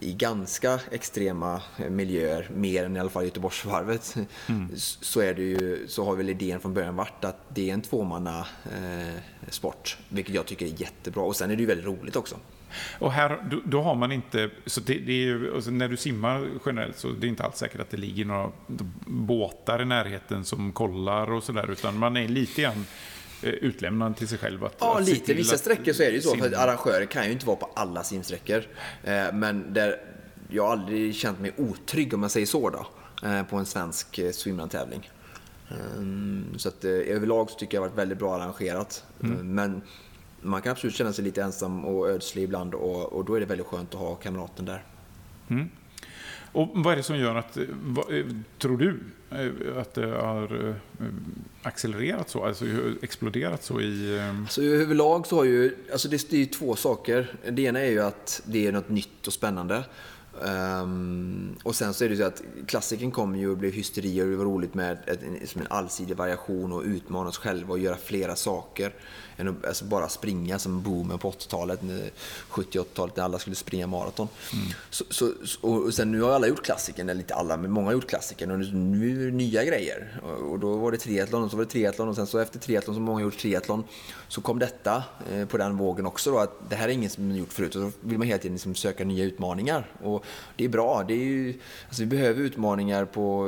i 0.00 0.12
ganska 0.12 0.80
extrema 0.90 1.62
miljöer, 1.90 2.50
mer 2.54 2.84
än 2.84 2.96
i 2.96 3.00
alla 3.00 3.10
fall 3.10 3.24
Göteborgsvarvet, 3.24 4.16
mm. 4.46 4.70
så, 4.76 5.20
är 5.20 5.34
det 5.34 5.42
ju, 5.42 5.88
så 5.88 6.04
har 6.04 6.16
väl 6.16 6.30
idén 6.30 6.60
från 6.60 6.74
början 6.74 6.96
varit 6.96 7.24
att 7.24 7.36
det 7.48 7.70
är 7.70 7.74
en 7.74 7.82
tvåmanna 7.82 8.46
eh, 8.64 9.20
sport, 9.48 9.98
vilket 10.08 10.34
jag 10.34 10.46
tycker 10.46 10.66
är 10.66 10.80
jättebra. 10.80 11.22
Och 11.22 11.36
sen 11.36 11.50
är 11.50 11.56
det 11.56 11.60
ju 11.60 11.66
väldigt 11.66 11.86
roligt 11.86 12.16
också. 12.16 12.36
Och 12.98 13.12
här, 13.12 13.48
då, 13.50 13.60
då 13.64 13.82
har 13.82 13.94
man 13.94 14.12
inte, 14.12 14.50
så 14.66 14.80
det, 14.80 14.98
det 14.98 15.12
är 15.12 15.26
ju, 15.26 15.54
alltså 15.54 15.70
när 15.70 15.88
du 15.88 15.96
simmar 15.96 16.48
generellt 16.66 16.98
så 16.98 17.08
det 17.08 17.26
är 17.26 17.28
inte 17.28 17.44
alls 17.44 17.56
säkert 17.56 17.80
att 17.80 17.90
det 17.90 17.96
ligger 17.96 18.24
några 18.24 18.50
båtar 19.06 19.82
i 19.82 19.84
närheten 19.84 20.44
som 20.44 20.72
kollar 20.72 21.32
och 21.32 21.42
sådär, 21.42 21.70
utan 21.70 21.98
man 21.98 22.16
är 22.16 22.28
lite 22.28 22.62
grann 22.62 22.84
Eh, 22.84 23.17
utlämnad 23.42 24.16
till 24.16 24.28
sig 24.28 24.38
själv. 24.38 24.64
Att, 24.64 24.76
ja, 24.78 24.98
att 24.98 25.06
lite. 25.06 25.34
Vissa 25.34 25.58
sträckor 25.58 25.92
så 25.92 26.02
är 26.02 26.06
det 26.06 26.16
ju 26.16 26.20
så. 26.20 26.30
Sim... 26.30 26.40
För 26.40 26.54
arrangörer 26.56 27.06
kan 27.06 27.26
ju 27.26 27.32
inte 27.32 27.46
vara 27.46 27.56
på 27.56 27.70
alla 27.74 28.04
simsträckor. 28.04 28.62
Eh, 29.04 29.32
men 29.32 29.74
där 29.74 30.00
jag 30.48 30.64
har 30.64 30.72
aldrig 30.72 31.14
känt 31.14 31.40
mig 31.40 31.52
otrygg, 31.56 32.14
om 32.14 32.20
man 32.20 32.30
säger 32.30 32.46
så, 32.46 32.70
då, 32.70 32.86
eh, 33.28 33.42
på 33.42 33.56
en 33.56 33.66
svensk 33.66 34.20
swimrun-tävling. 34.32 35.10
Så 36.56 36.68
att 36.68 36.84
överlag 36.84 37.50
så 37.50 37.58
tycker 37.58 37.76
jag 37.76 37.82
det 37.82 37.84
har 37.84 37.90
varit 37.90 37.98
väldigt 37.98 38.18
bra 38.18 38.36
arrangerat. 38.36 39.04
Mm. 39.22 39.54
Men 39.54 39.82
man 40.40 40.62
kan 40.62 40.72
absolut 40.72 40.94
känna 40.94 41.12
sig 41.12 41.24
lite 41.24 41.42
ensam 41.42 41.84
och 41.84 42.08
ödslig 42.08 42.42
ibland 42.42 42.74
och, 42.74 43.12
och 43.12 43.24
då 43.24 43.34
är 43.34 43.40
det 43.40 43.46
väldigt 43.46 43.66
skönt 43.66 43.94
att 43.94 44.00
ha 44.00 44.14
kamraten 44.14 44.64
där. 44.64 44.84
Mm. 45.48 45.68
Och 46.52 46.68
vad 46.74 46.92
är 46.92 46.96
det 46.96 47.02
som 47.02 47.18
gör 47.18 47.34
att, 47.34 47.56
eh, 47.56 47.64
vad, 47.82 48.18
eh, 48.18 48.26
tror 48.58 48.78
du, 48.78 49.00
eh, 49.30 49.78
att 49.80 49.94
det 49.94 50.06
har 50.06 50.74
accelererat 51.62 52.30
så, 52.30 52.44
alltså 52.44 52.64
exploderat 53.02 53.64
så 53.64 53.80
i... 53.80 54.20
Alltså, 54.40 54.62
överlag 54.62 55.26
så 55.26 55.36
har 55.36 55.44
ju, 55.44 55.76
alltså 55.92 56.08
det 56.08 56.32
är 56.32 56.36
ju 56.36 56.46
två 56.46 56.76
saker. 56.76 57.32
Det 57.50 57.62
ena 57.62 57.80
är 57.80 57.90
ju 57.90 58.00
att 58.00 58.42
det 58.44 58.66
är 58.66 58.72
något 58.72 58.88
nytt 58.88 59.26
och 59.26 59.32
spännande. 59.32 59.84
Um, 60.42 61.56
och 61.62 61.74
sen 61.74 61.94
så 61.94 62.04
är 62.04 62.08
det 62.08 62.16
så 62.16 62.24
att 62.24 62.42
klassiken 62.66 63.10
kommer 63.10 63.38
ju 63.38 63.50
och 63.50 63.56
blev 63.56 63.72
hysteri 63.72 64.22
och 64.22 64.26
det 64.26 64.36
var 64.36 64.44
roligt 64.44 64.74
med 64.74 64.98
ett, 65.06 65.22
en, 65.22 65.36
en 65.54 65.66
allsidig 65.70 66.16
variation 66.16 66.72
och 66.72 66.82
utmana 66.82 67.28
oss 67.28 67.38
själva 67.38 67.72
och 67.72 67.78
göra 67.78 67.96
flera 67.96 68.36
saker. 68.36 68.92
Än 69.38 69.48
att 69.48 69.66
alltså 69.66 69.84
bara 69.84 70.08
springa 70.08 70.58
som 70.58 70.82
boomen 70.82 71.18
på 71.18 71.30
80-talet, 71.30 71.80
70-80-talet 72.50 73.16
när 73.16 73.24
alla 73.24 73.38
skulle 73.38 73.56
springa 73.56 73.86
maraton. 73.86 74.28
Mm. 74.52 74.66
Så, 74.90 75.04
så, 75.10 75.32
och 75.60 75.94
sen 75.94 76.12
nu 76.12 76.22
har 76.22 76.30
alla 76.30 76.46
gjort 76.46 76.64
klassiken, 76.64 77.08
eller 77.08 77.20
inte 77.20 77.34
alla, 77.34 77.56
men 77.56 77.70
många 77.70 77.86
har 77.86 77.92
gjort 77.92 78.08
klassiken 78.08 78.50
och 78.50 78.58
nu 78.58 79.22
är 79.22 79.30
det 79.30 79.36
nya 79.36 79.64
grejer. 79.64 80.20
Och, 80.22 80.52
och 80.52 80.58
då 80.58 80.76
var 80.76 80.92
det 80.92 80.98
triathlon 80.98 81.44
och 81.44 81.50
så 81.50 81.56
var 81.56 81.64
det 81.64 81.70
triathlon 81.70 82.08
och 82.08 82.16
sen 82.16 82.26
så 82.26 82.38
efter 82.38 82.58
triathlon 82.58 82.94
som 82.94 83.04
många 83.04 83.22
gjort 83.22 83.38
triathlon 83.38 83.84
så 84.28 84.40
kom 84.40 84.58
detta 84.58 85.02
eh, 85.32 85.46
på 85.46 85.56
den 85.58 85.76
vågen 85.76 86.06
också 86.06 86.30
då 86.30 86.38
att 86.38 86.70
det 86.70 86.76
här 86.76 86.88
är 86.88 86.92
ingen 86.92 87.10
som 87.10 87.30
har 87.30 87.36
gjort 87.36 87.52
förut 87.52 87.76
och 87.76 87.82
då 87.82 87.90
vill 88.00 88.18
man 88.18 88.26
hela 88.26 88.38
tiden 88.38 88.54
liksom 88.54 88.74
söka 88.74 89.04
nya 89.04 89.24
utmaningar. 89.24 89.90
Och 90.02 90.24
det 90.56 90.64
är 90.64 90.68
bra. 90.68 91.04
Det 91.08 91.14
är 91.14 91.24
ju, 91.24 91.60
alltså 91.88 92.02
vi 92.02 92.06
behöver 92.06 92.42
utmaningar 92.42 93.04
på 93.04 93.46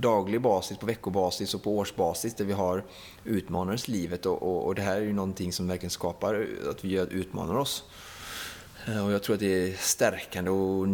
daglig 0.00 0.40
basis, 0.40 0.78
på 0.78 0.86
veckobasis 0.86 1.54
och 1.54 1.62
på 1.62 1.76
årsbasis 1.76 2.34
där 2.34 2.44
vi 2.44 2.52
har 2.52 2.84
utmanar 3.24 3.90
livet 3.90 4.26
och, 4.26 4.42
och, 4.42 4.66
och, 4.66 4.74
det 4.74 4.82
här 4.82 4.96
är 4.96 5.00
ju 5.00 5.12
någonting 5.12 5.52
som 5.52 5.68
verkligen 5.68 5.90
skapar 5.90 6.46
att 6.70 6.84
vi 6.84 7.06
utmanar 7.10 7.54
oss. 7.54 7.84
Eh, 8.86 9.06
och 9.06 9.12
jag 9.12 9.22
tror 9.22 9.34
att 9.34 9.40
det 9.40 9.68
är 9.68 9.72
stärkande 9.72 10.50
och 10.50 10.86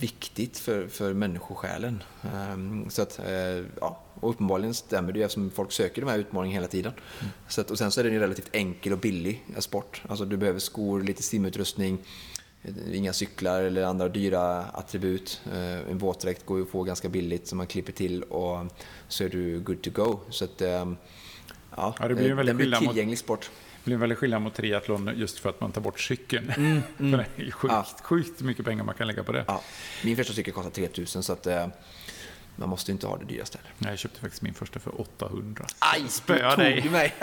viktigt 0.00 0.58
för, 0.58 0.88
för 0.88 1.14
människosjälen. 1.14 2.02
Ehm, 2.34 2.90
så 2.90 3.02
att, 3.02 3.18
eh, 3.18 3.64
ja, 3.80 4.00
och 4.20 4.30
uppenbarligen 4.30 4.74
stämmer 4.74 5.12
det 5.12 5.18
ju 5.18 5.24
eftersom 5.24 5.50
folk 5.50 5.72
söker 5.72 6.02
de 6.02 6.10
här 6.10 6.18
utmaningarna 6.18 6.54
hela 6.54 6.68
tiden. 6.68 6.92
Mm. 6.92 7.32
Så 7.48 7.60
att, 7.60 7.70
och 7.70 7.78
sen 7.78 7.90
så 7.90 8.00
är 8.00 8.04
den 8.04 8.12
ju 8.12 8.18
relativt 8.18 8.48
enkel 8.52 8.92
och 8.92 8.98
billig 8.98 9.44
sport. 9.58 10.02
Alltså 10.08 10.24
du 10.24 10.36
behöver 10.36 10.60
skor, 10.60 11.02
lite 11.02 11.22
simutrustning, 11.22 11.98
inga 12.92 13.12
cyklar 13.12 13.62
eller 13.62 13.82
andra 13.82 14.08
dyra 14.08 14.62
attribut. 14.62 15.40
Eh, 15.52 15.90
en 15.90 15.98
våtdräkt 15.98 16.46
går 16.46 16.58
ju 16.58 16.64
att 16.64 16.70
få 16.70 16.82
ganska 16.82 17.08
billigt 17.08 17.46
som 17.46 17.58
man 17.58 17.66
klipper 17.66 17.92
till 17.92 18.22
och 18.22 18.66
så 19.08 19.24
är 19.24 19.28
du 19.28 19.60
good 19.60 19.82
to 19.82 19.90
go. 19.90 20.20
Så 20.30 20.44
att, 20.44 20.60
ehm, 20.62 20.96
ja, 21.76 21.94
ja 22.00 22.08
det 22.08 22.14
blir 22.14 22.30
en 22.30 22.36
väldigt 22.36 22.58
den 22.58 22.70
blir 22.70 22.78
tillgänglig 22.78 23.12
mot, 23.12 23.18
sport. 23.18 23.50
Det 23.76 23.84
blir 23.84 23.94
en 23.94 24.00
väldigt 24.00 24.18
skillnad 24.18 24.42
mot 24.42 24.54
triathlon 24.54 25.10
just 25.16 25.38
för 25.38 25.50
att 25.50 25.60
man 25.60 25.72
tar 25.72 25.80
bort 25.80 26.00
cykeln. 26.00 26.52
Mm, 26.56 26.82
mm. 26.98 27.10
det 27.36 27.42
är 27.42 27.50
sjukt, 27.50 27.74
ja. 27.74 27.86
sjukt 28.02 28.40
mycket 28.40 28.64
pengar 28.64 28.84
man 28.84 28.94
kan 28.94 29.06
lägga 29.06 29.24
på 29.24 29.32
det. 29.32 29.44
Ja. 29.48 29.62
Min 30.04 30.16
första 30.16 30.32
cykel 30.32 30.54
kostar 30.54 30.70
3000 30.70 31.22
så 31.22 31.32
att 31.32 31.46
eh, 31.46 31.66
man 32.56 32.68
måste 32.68 32.92
inte 32.92 33.06
ha 33.06 33.16
det 33.16 33.24
dyraste. 33.24 33.58
Nej, 33.78 33.90
jag 33.92 33.98
köpte 33.98 34.20
faktiskt 34.20 34.42
min 34.42 34.54
första 34.54 34.80
för 34.80 35.00
800. 35.00 35.66
Aj, 35.78 36.08
spöa 36.08 36.56
dig! 36.56 36.80
du 36.80 36.90
mig? 36.90 37.14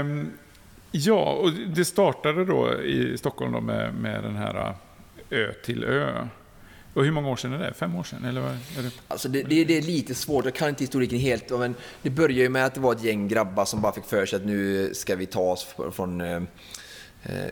um, 0.00 0.32
ja, 0.92 1.32
och 1.32 1.52
det 1.52 1.84
startade 1.84 2.44
då 2.44 2.82
i 2.82 3.18
Stockholm 3.18 3.52
då 3.52 3.60
med, 3.60 3.94
med 3.94 4.22
den 4.22 4.36
här 4.36 4.54
eh, 4.54 5.38
Ö 5.38 5.52
till 5.64 5.84
Ö. 5.84 6.28
Och 6.94 7.04
hur 7.04 7.12
många 7.12 7.28
år 7.28 7.36
sedan 7.36 7.52
är 7.52 7.58
det? 7.58 7.74
Fem 7.74 7.96
år 7.96 8.02
sedan? 8.02 8.24
Eller 8.24 8.40
är 8.40 8.82
det... 8.82 8.90
Alltså 9.08 9.28
det, 9.28 9.42
det, 9.42 9.64
det, 9.64 9.78
är 9.78 9.82
lite 9.82 10.14
svårt, 10.14 10.44
jag 10.44 10.54
kan 10.54 10.68
inte 10.68 10.84
historiken 10.84 11.18
helt. 11.18 11.50
Men 11.50 11.74
det 12.02 12.10
började 12.10 12.42
ju 12.42 12.48
med 12.48 12.66
att 12.66 12.74
det 12.74 12.80
var 12.80 12.92
ett 12.92 13.04
gäng 13.04 13.28
grabbar 13.28 13.64
som 13.64 13.80
bara 13.80 13.92
fick 13.92 14.04
för 14.04 14.26
sig 14.26 14.36
att 14.36 14.44
nu 14.44 14.90
ska 14.94 15.16
vi 15.16 15.26
ta 15.26 15.40
oss 15.40 15.74
från 15.92 16.20
eh, 16.20 16.42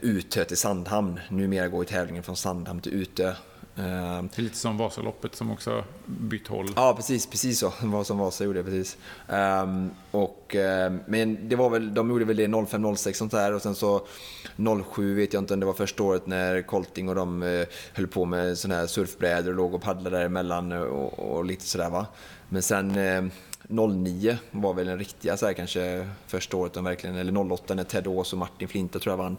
Utö 0.03 0.45
till 0.45 0.57
Sandhamn. 0.57 1.21
Numera 1.29 1.69
går 1.69 1.85
tävlingen 1.85 2.23
från 2.23 2.37
Sandhamn 2.37 2.81
till 2.81 2.93
Utö. 2.93 3.35
Ehm, 3.77 4.29
det 4.35 4.39
är 4.39 4.43
lite 4.43 4.57
som 4.57 4.77
Vasaloppet 4.77 5.35
som 5.35 5.51
också 5.51 5.85
bytt 6.07 6.49
håll. 6.49 6.73
Ja, 6.77 6.95
precis, 6.97 7.27
precis 7.27 7.59
så. 7.59 7.73
Vad 7.83 8.07
som 8.07 8.19
Vasa 8.19 8.45
gjorde, 8.45 8.63
precis. 8.63 8.97
Um, 9.29 9.91
och, 10.11 10.57
uh, 10.59 10.99
men 11.07 11.49
det 11.49 11.57
var 11.57 11.71
väl, 11.71 11.95
de 11.95 12.11
gjorde 12.11 12.25
väl 12.25 12.37
det 12.37 12.47
05-06 12.47 13.13
sånt 13.13 13.33
där 13.33 13.55
och 13.55 13.63
sen 13.63 13.75
så 13.75 14.07
07 14.95 15.15
vet 15.15 15.33
jag 15.33 15.43
inte 15.43 15.55
om 15.55 15.61
det 15.61 15.67
var 15.67 15.73
första 15.73 16.03
året 16.03 16.27
när 16.27 16.63
Colting 16.63 17.09
och 17.09 17.15
de 17.15 17.43
uh, 17.43 17.67
höll 17.93 18.07
på 18.07 18.25
med 18.25 18.59
såna 18.59 18.75
här 18.75 18.87
surfbrädor 18.87 19.51
och 19.51 19.57
låg 19.57 19.75
och 19.75 19.83
paddlade 19.83 20.17
däremellan 20.17 20.73
och, 20.73 21.19
och 21.19 21.45
lite 21.45 21.65
sådär 21.65 21.91
va. 21.91 22.07
Men 22.49 22.63
sen 22.63 22.99
uh, 22.99 23.31
09 23.71 24.39
var 24.51 24.75
väl 24.75 24.87
den 24.87 24.99
riktiga 24.99 25.37
så 25.37 25.47
här, 25.47 25.53
kanske 25.53 26.09
första 26.27 26.57
året 26.57 26.73
de 26.73 26.85
verkligen, 26.85 27.17
eller 27.17 27.53
08 27.53 27.75
när 27.75 27.85
Ted 27.85 28.07
Ås 28.07 28.33
och 28.33 28.39
Martin 28.39 28.69
Flinta 28.69 28.99
tror 28.99 29.13
jag 29.13 29.17
vann. 29.19 29.37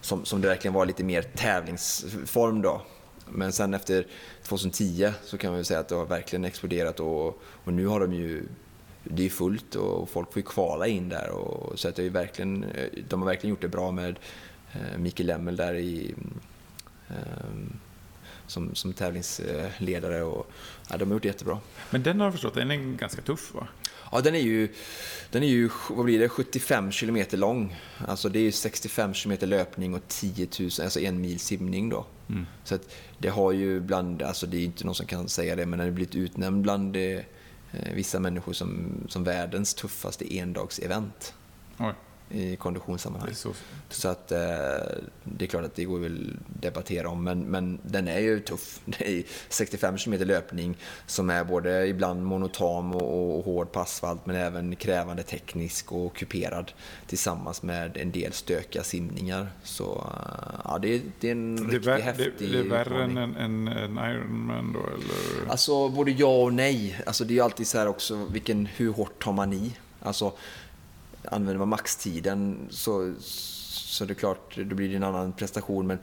Som, 0.00 0.24
som 0.24 0.40
det 0.40 0.48
verkligen 0.48 0.74
var 0.74 0.86
lite 0.86 1.04
mer 1.04 1.22
tävlingsform 1.22 2.62
då. 2.62 2.82
Men 3.30 3.52
sen 3.52 3.74
efter 3.74 4.06
2010 4.42 5.12
så 5.24 5.38
kan 5.38 5.50
man 5.50 5.56
väl 5.58 5.64
säga 5.64 5.80
att 5.80 5.88
det 5.88 5.94
har 5.94 6.06
verkligen 6.06 6.44
exploderat 6.44 7.00
och, 7.00 7.42
och 7.64 7.72
nu 7.72 7.86
har 7.86 8.00
de 8.00 8.12
ju 8.12 8.42
det 9.10 9.26
är 9.26 9.30
fullt 9.30 9.74
och 9.74 10.08
folk 10.08 10.32
får 10.32 10.40
ju 10.40 10.46
kvala 10.46 10.86
in 10.86 11.08
där. 11.08 11.30
Och, 11.30 11.78
så 11.78 11.88
att 11.88 11.96
det 11.96 12.04
är 12.04 12.10
verkligen, 12.10 12.64
eh, 12.64 12.88
de 13.08 13.22
har 13.22 13.26
verkligen 13.26 13.50
gjort 13.50 13.62
det 13.62 13.68
bra 13.68 13.90
med 13.90 14.18
eh, 14.72 14.98
Mikael 14.98 15.26
Lemmel 15.26 15.56
där 15.56 15.74
i, 15.74 16.14
eh, 17.08 17.14
som, 18.46 18.74
som 18.74 18.92
tävlingsledare. 18.92 20.22
Och, 20.22 20.50
ja, 20.90 20.96
de 20.96 21.08
har 21.08 21.14
gjort 21.14 21.22
det 21.22 21.28
jättebra. 21.28 21.58
Men 21.90 22.02
den 22.02 22.20
har 22.20 22.26
jag 22.26 22.34
förstått, 22.34 22.54
den 22.54 22.70
är 22.70 22.76
ganska 22.76 23.22
tuff 23.22 23.54
va? 23.54 23.68
Ja, 24.12 24.20
den 24.20 24.34
är 24.34 24.40
ju, 24.40 24.68
den 25.30 25.42
är 25.42 25.46
ju 25.46 25.70
vad 25.90 26.04
blir 26.04 26.18
det, 26.18 26.28
75 26.28 26.90
km 26.90 27.18
lång. 27.30 27.76
Alltså 28.08 28.28
det 28.28 28.38
är 28.38 28.50
65 28.50 29.12
km 29.14 29.38
löpning 29.40 29.94
och 29.94 30.08
10 30.08 30.48
000, 30.60 30.70
alltså 30.82 31.00
en 31.00 31.20
mil 31.20 31.38
simning 31.40 31.88
då. 31.88 32.06
Mm. 32.28 32.46
Så 32.64 32.74
att 32.74 32.94
det 33.18 33.28
har 33.28 33.52
ju 33.52 33.80
bland, 33.80 34.22
alltså 34.22 34.46
det 34.46 34.56
är 34.56 34.64
inte 34.64 34.84
någon 34.84 34.94
som 34.94 35.06
kan 35.06 35.28
säga 35.28 35.56
det, 35.56 35.66
men 35.66 35.78
den 35.78 35.88
har 35.88 35.94
blivit 35.94 36.14
utnämnd 36.14 36.62
bland 36.62 36.96
eh, 36.96 37.20
vissa 37.94 38.20
människor 38.20 38.52
som, 38.52 38.92
som 39.08 39.24
världens 39.24 39.74
tuffaste 39.74 40.36
endagsevent. 40.36 41.34
Oj 41.78 41.94
i 42.30 42.56
konditionssammanhang. 42.56 43.34
Så. 43.34 43.52
så. 43.88 44.08
att 44.08 44.32
eh, 44.32 44.38
det 45.24 45.44
är 45.44 45.46
klart 45.46 45.64
att 45.64 45.74
det 45.74 45.84
går 45.84 45.98
väl 45.98 46.36
debattera 46.46 47.08
om, 47.08 47.24
men, 47.24 47.40
men 47.40 47.78
den 47.82 48.08
är 48.08 48.18
ju 48.18 48.40
tuff. 48.40 48.80
Det 48.98 49.18
är 49.18 49.22
65 49.48 49.96
km 49.96 50.14
löpning 50.14 50.76
som 51.06 51.30
är 51.30 51.44
både 51.44 51.86
ibland 51.86 52.22
monotam 52.22 52.94
och, 52.94 53.38
och 53.38 53.44
hård 53.44 53.72
på 53.72 53.80
asfalt, 53.80 54.26
men 54.26 54.36
även 54.36 54.76
krävande 54.76 55.22
teknisk 55.22 55.92
och 55.92 56.16
kuperad 56.16 56.72
tillsammans 57.06 57.62
med 57.62 57.96
en 57.96 58.12
del 58.12 58.32
stökiga 58.32 58.82
simningar. 58.82 59.48
Så 59.62 59.94
eh, 59.94 60.60
ja, 60.64 60.78
det, 60.82 61.02
det 61.20 61.28
är 61.28 61.32
en 61.32 61.56
det 61.56 61.62
riktigt 61.62 62.04
häftig 62.04 62.34
det, 62.38 62.46
det 62.46 62.58
är 62.58 62.70
värre 62.70 63.04
än 63.04 63.16
en, 63.16 63.36
en, 63.36 63.68
en 63.68 63.98
Ironman 63.98 64.72
då, 64.72 64.80
eller? 64.80 65.50
Alltså 65.50 65.88
både 65.88 66.10
ja 66.10 66.42
och 66.42 66.52
nej. 66.52 67.00
Alltså 67.06 67.24
det 67.24 67.38
är 67.38 67.42
alltid 67.42 67.66
så 67.66 67.78
här 67.78 67.88
också, 67.88 68.26
vilken, 68.30 68.66
hur 68.66 68.92
hårt 68.92 69.22
tar 69.22 69.32
man 69.32 69.52
i? 69.52 69.72
Alltså, 70.02 70.32
använder 71.30 71.58
man 71.58 71.68
maxtiden 71.68 72.58
så, 72.70 73.14
så 73.18 74.04
det 74.04 74.12
är 74.12 74.14
klart, 74.14 74.56
då 74.56 74.74
blir 74.74 74.88
det 74.88 74.96
en 74.96 75.02
annan 75.02 75.32
prestation. 75.32 75.86
Men 75.86 75.98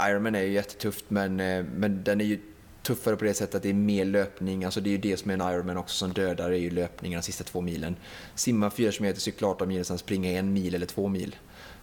Ironman 0.00 0.34
är 0.34 0.42
ju 0.42 0.52
jättetufft, 0.52 1.04
men, 1.08 1.40
eh, 1.40 1.64
men 1.64 2.04
den 2.04 2.20
är 2.20 2.24
ju 2.24 2.40
tuffare 2.82 3.16
på 3.16 3.24
det 3.24 3.34
sättet 3.34 3.54
att 3.54 3.62
det 3.62 3.68
är 3.68 3.74
mer 3.74 4.04
löpning. 4.04 4.64
Alltså 4.64 4.80
det 4.80 4.90
är 4.90 4.92
ju 4.92 4.98
det 4.98 5.16
som 5.16 5.30
är 5.30 5.34
en 5.34 5.54
Ironman 5.54 5.76
också 5.76 5.96
som 5.96 6.12
dödar, 6.12 6.50
är 6.50 6.56
ju 6.56 6.70
löpningen 6.70 7.20
de 7.20 7.22
sista 7.22 7.44
två 7.44 7.60
milen. 7.60 7.96
Simma 8.34 8.70
4 8.70 8.92
km, 8.92 9.16
cykla 9.16 9.48
18 9.48 9.68
mil, 9.68 9.84
sen 9.84 9.98
springa 9.98 10.30
en 10.30 10.52
mil 10.52 10.74
eller 10.74 10.86
två 10.86 11.08
mil. 11.08 11.36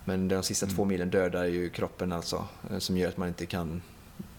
Men 0.06 0.28
de 0.28 0.43
sista 0.43 0.65
mm. 0.65 0.76
två 0.76 0.86
milen 0.86 1.10
dödar 1.10 1.45
ju 1.45 1.69
kroppen 1.69 2.12
alltså, 2.12 2.48
eh, 2.72 2.78
som 2.78 2.98
gör 2.98 3.10
att 3.10 3.17
man 3.17 3.28
inte 3.28 3.45
kan 3.45 3.82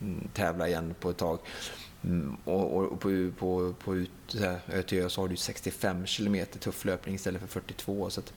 mm, 0.00 0.28
tävla 0.35 0.68
igen 0.68 0.94
på 1.00 1.11
ett 1.11 1.16
tag. 1.16 1.38
Mm, 2.04 2.36
och, 2.44 2.76
och, 2.76 3.00
på, 3.00 3.30
på, 3.38 3.74
på 3.84 3.96
ut, 3.96 4.36
ÖTÖ 4.68 5.08
så 5.08 5.20
har 5.20 5.28
du 5.28 5.36
65 5.36 6.06
km 6.06 6.46
tuff 6.60 6.84
löpning 6.84 7.14
istället 7.14 7.40
för 7.40 7.48
42. 7.48 8.10
Så 8.10 8.20
att, 8.20 8.32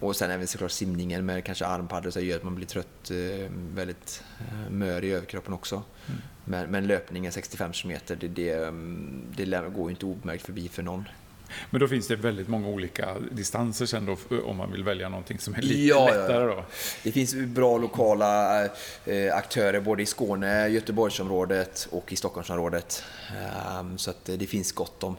och 0.00 0.16
sen 0.16 0.30
även 0.30 0.46
såklart 0.46 0.70
simningen 0.70 1.26
med 1.26 1.44
kanske 1.44 1.66
armpaddor 1.66 2.10
så 2.10 2.20
gör 2.20 2.36
att 2.36 2.42
man 2.42 2.54
blir 2.54 2.66
trött, 2.66 3.10
eh, 3.10 3.50
väldigt 3.74 4.24
eh, 4.40 4.70
mör 4.70 5.04
i 5.04 5.12
överkroppen 5.12 5.52
också. 5.52 5.82
Mm. 6.06 6.20
Men, 6.44 6.70
men 6.70 6.86
löpningen 6.86 7.32
65 7.32 7.72
km, 7.72 7.98
det, 8.06 8.28
det, 8.28 8.50
mm, 8.52 9.22
det 9.36 9.44
går 9.74 9.84
ju 9.84 9.90
inte 9.90 10.06
obemärkt 10.06 10.46
förbi 10.46 10.68
för 10.68 10.82
någon. 10.82 11.04
Men 11.70 11.80
då 11.80 11.88
finns 11.88 12.08
det 12.08 12.16
väldigt 12.16 12.48
många 12.48 12.68
olika 12.68 13.16
distanser 13.30 13.86
sen 13.86 14.06
då, 14.06 14.16
om 14.44 14.56
man 14.56 14.72
vill 14.72 14.84
välja 14.84 15.08
någonting 15.08 15.38
som 15.38 15.54
är 15.54 15.62
lite 15.62 15.80
ja, 15.80 16.06
lättare 16.06 16.46
då? 16.46 16.64
Det 17.02 17.12
finns 17.12 17.34
bra 17.34 17.78
lokala 17.78 18.64
eh, 19.04 19.34
aktörer 19.34 19.80
både 19.80 20.02
i 20.02 20.06
Skåne, 20.06 20.68
Göteborgsområdet 20.68 21.88
och 21.90 22.12
i 22.12 22.16
Stockholmsområdet. 22.16 23.04
Um, 23.80 23.98
så 23.98 24.10
att 24.10 24.24
det 24.24 24.46
finns 24.46 24.72
gott 24.72 25.02
om. 25.02 25.16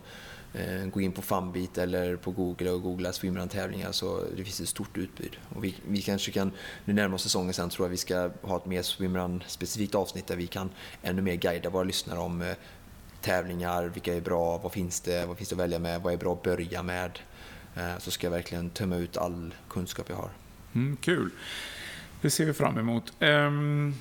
Uh, 0.55 0.85
gå 0.85 1.01
in 1.01 1.11
på 1.11 1.21
Funbeat 1.21 1.77
eller 1.77 2.15
på 2.15 2.31
Google 2.31 2.69
och 2.69 2.81
googla 2.81 3.13
swimrun-tävlingar 3.13 3.91
så 3.91 4.23
det 4.37 4.43
finns 4.43 4.59
ett 4.59 4.67
stort 4.67 4.97
utbud. 4.97 5.37
Och 5.55 5.63
vi, 5.63 5.75
vi 5.87 6.01
kanske 6.01 6.31
kan, 6.31 6.51
nu 6.85 6.93
närmar 6.93 7.15
oss 7.15 7.23
säsongen 7.23 7.53
sen 7.53 7.69
tror 7.69 7.87
jag 7.87 7.91
vi 7.91 7.97
ska 7.97 8.29
ha 8.41 8.57
ett 8.57 8.65
mer 8.65 8.81
swimrun-specifikt 8.81 9.95
avsnitt 9.95 10.27
där 10.27 10.35
vi 10.35 10.47
kan 10.47 10.69
ännu 11.03 11.21
mer 11.21 11.35
guida 11.35 11.69
våra 11.69 11.83
lyssnare 11.83 12.19
om 12.19 12.53
tävlingar, 13.23 13.83
vilka 13.83 14.15
är 14.15 14.21
bra, 14.21 14.57
vad 14.57 14.71
finns 14.71 15.01
det, 15.01 15.25
vad 15.25 15.37
finns 15.37 15.49
det 15.49 15.55
att 15.55 15.59
välja 15.59 15.79
med, 15.79 16.01
vad 16.01 16.13
är 16.13 16.17
bra 16.17 16.33
att 16.33 16.43
börja 16.43 16.83
med. 16.83 17.19
Eh, 17.75 17.97
så 17.99 18.11
ska 18.11 18.27
jag 18.27 18.31
verkligen 18.31 18.69
tömma 18.69 18.95
ut 18.95 19.17
all 19.17 19.53
kunskap 19.69 20.09
jag 20.09 20.15
har. 20.15 20.29
Mm, 20.73 20.97
kul. 20.97 21.29
Det 22.21 22.29
ser 22.29 22.45
vi 22.45 22.53
fram 22.53 22.77
emot. 22.77 23.13
Um, 23.19 23.95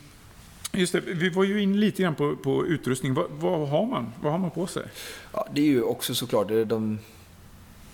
just 0.73 0.93
det, 0.93 1.01
vi 1.01 1.31
var 1.31 1.45
ju 1.45 1.63
in 1.63 1.81
lite 1.81 2.03
grann 2.03 2.15
på, 2.15 2.37
på 2.37 2.67
utrustning. 2.67 3.15
Vad, 3.15 3.31
vad, 3.31 3.69
har 3.69 3.87
man? 3.87 4.13
vad 4.23 4.33
har 4.33 4.39
man 4.39 4.51
på 4.51 4.67
sig? 4.67 4.87
Ja, 5.33 5.49
det 5.53 5.61
är 5.61 5.67
ju 5.67 5.83
också 5.83 6.15
såklart 6.15 6.49
det 6.49 6.65
de 6.65 6.99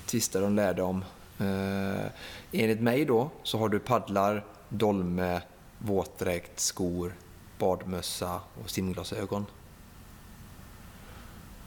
tvistar 0.07 0.41
de 0.41 0.55
lärde 0.55 0.83
om. 0.83 1.05
Uh, 1.41 2.07
enligt 2.53 2.81
mig 2.81 3.05
då 3.05 3.31
så 3.43 3.59
har 3.59 3.69
du 3.69 3.79
paddlar, 3.79 4.45
dolme, 4.69 5.41
våtdräkt, 5.79 6.61
skor, 6.61 7.14
badmössa 7.59 8.41
och 8.62 8.71
simglasögon. 8.71 9.47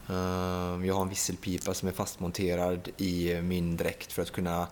Ehm, 0.08 0.84
jag 0.84 0.94
har 0.94 1.02
en 1.02 1.08
visselpipa 1.08 1.74
som 1.74 1.88
är 1.88 1.92
fastmonterad 1.92 2.88
i 2.96 3.40
min 3.42 3.76
dräkt 3.76 4.12
för 4.12 4.22
att 4.22 4.30
kunna 4.30 4.66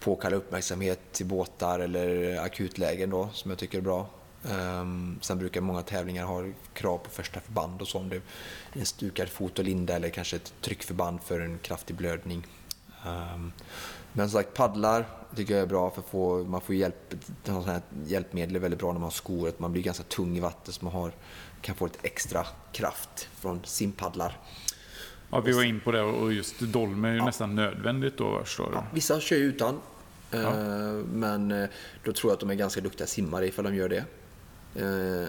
påkalla 0.00 0.36
uppmärksamhet 0.36 1.00
till 1.12 1.26
båtar 1.26 1.80
eller 1.80 2.38
akutlägen 2.40 3.10
då, 3.10 3.28
som 3.32 3.50
jag 3.50 3.58
tycker 3.58 3.78
är 3.78 3.82
bra. 3.82 4.06
Ehm, 4.50 5.18
sen 5.22 5.38
brukar 5.38 5.60
många 5.60 5.82
tävlingar 5.82 6.24
ha 6.24 6.44
krav 6.74 6.98
på 6.98 7.10
första 7.10 7.40
förband 7.40 7.82
och 7.82 7.88
så 7.88 7.98
om 7.98 8.08
det 8.08 8.16
är 8.16 8.22
en 8.72 8.86
stukad 8.86 9.28
fot 9.28 9.58
och 9.58 9.64
linda 9.64 9.96
eller 9.96 10.08
kanske 10.08 10.36
ett 10.36 10.52
tryckförband 10.60 11.22
för 11.22 11.40
en 11.40 11.58
kraftig 11.58 11.96
blödning. 11.96 12.46
Ehm, 13.06 13.52
men 14.12 14.30
som 14.30 14.40
sagt, 14.40 14.54
paddlar 14.54 15.06
tycker 15.36 15.54
jag 15.54 15.62
är 15.62 15.66
bra 15.66 15.90
för 15.90 16.02
få, 16.02 16.44
man 16.44 16.60
får 16.60 16.74
hjälp. 16.74 17.14
Här 17.46 17.80
hjälpmedel 18.06 18.56
är 18.56 18.60
väldigt 18.60 18.80
bra 18.80 18.88
när 18.88 19.00
man 19.00 19.02
har 19.02 19.10
skor, 19.10 19.48
att 19.48 19.58
man 19.58 19.72
blir 19.72 19.82
ganska 19.82 20.04
tung 20.04 20.36
i 20.36 20.40
vattnet 20.40 20.74
så 20.74 20.84
man 20.84 20.94
har, 20.94 21.12
kan 21.60 21.74
få 21.74 21.86
lite 21.86 21.98
extra 22.02 22.46
kraft 22.72 23.28
från 23.40 23.60
simpaddlar. 23.64 24.38
Ja, 25.30 25.40
vi 25.40 25.52
var 25.52 25.62
in 25.62 25.80
på 25.80 25.92
det 25.92 26.02
och 26.02 26.32
just 26.32 26.60
dolme 26.60 27.08
är 27.08 27.12
ju 27.12 27.18
ja. 27.18 27.24
nästan 27.24 27.54
nödvändigt 27.54 28.16
då 28.16 28.40
förstår 28.44 28.70
ja, 28.74 28.84
Vissa 28.92 29.20
kör 29.20 29.36
ju 29.36 29.42
utan. 29.42 29.80
Ja. 30.30 30.38
Eh, 30.38 30.92
men 31.12 31.50
eh, 31.50 31.68
då 32.04 32.12
tror 32.12 32.30
jag 32.30 32.34
att 32.34 32.40
de 32.40 32.50
är 32.50 32.54
ganska 32.54 32.80
duktiga 32.80 33.06
simmare 33.06 33.46
ifall 33.46 33.64
de 33.64 33.74
gör 33.74 33.88
det. 33.88 34.04
Eh, 34.74 35.28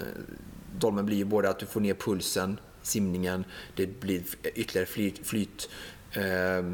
dolmen 0.80 1.06
blir 1.06 1.18
ju 1.18 1.26
både 1.26 1.50
att 1.50 1.60
du 1.60 1.66
får 1.66 1.82
ner 1.82 1.94
pulsen, 1.94 2.60
simningen, 2.82 3.46
det 3.76 4.00
blir 4.00 4.24
ytterligare 4.56 4.86
flyt, 4.86 5.28
flyt 5.28 5.70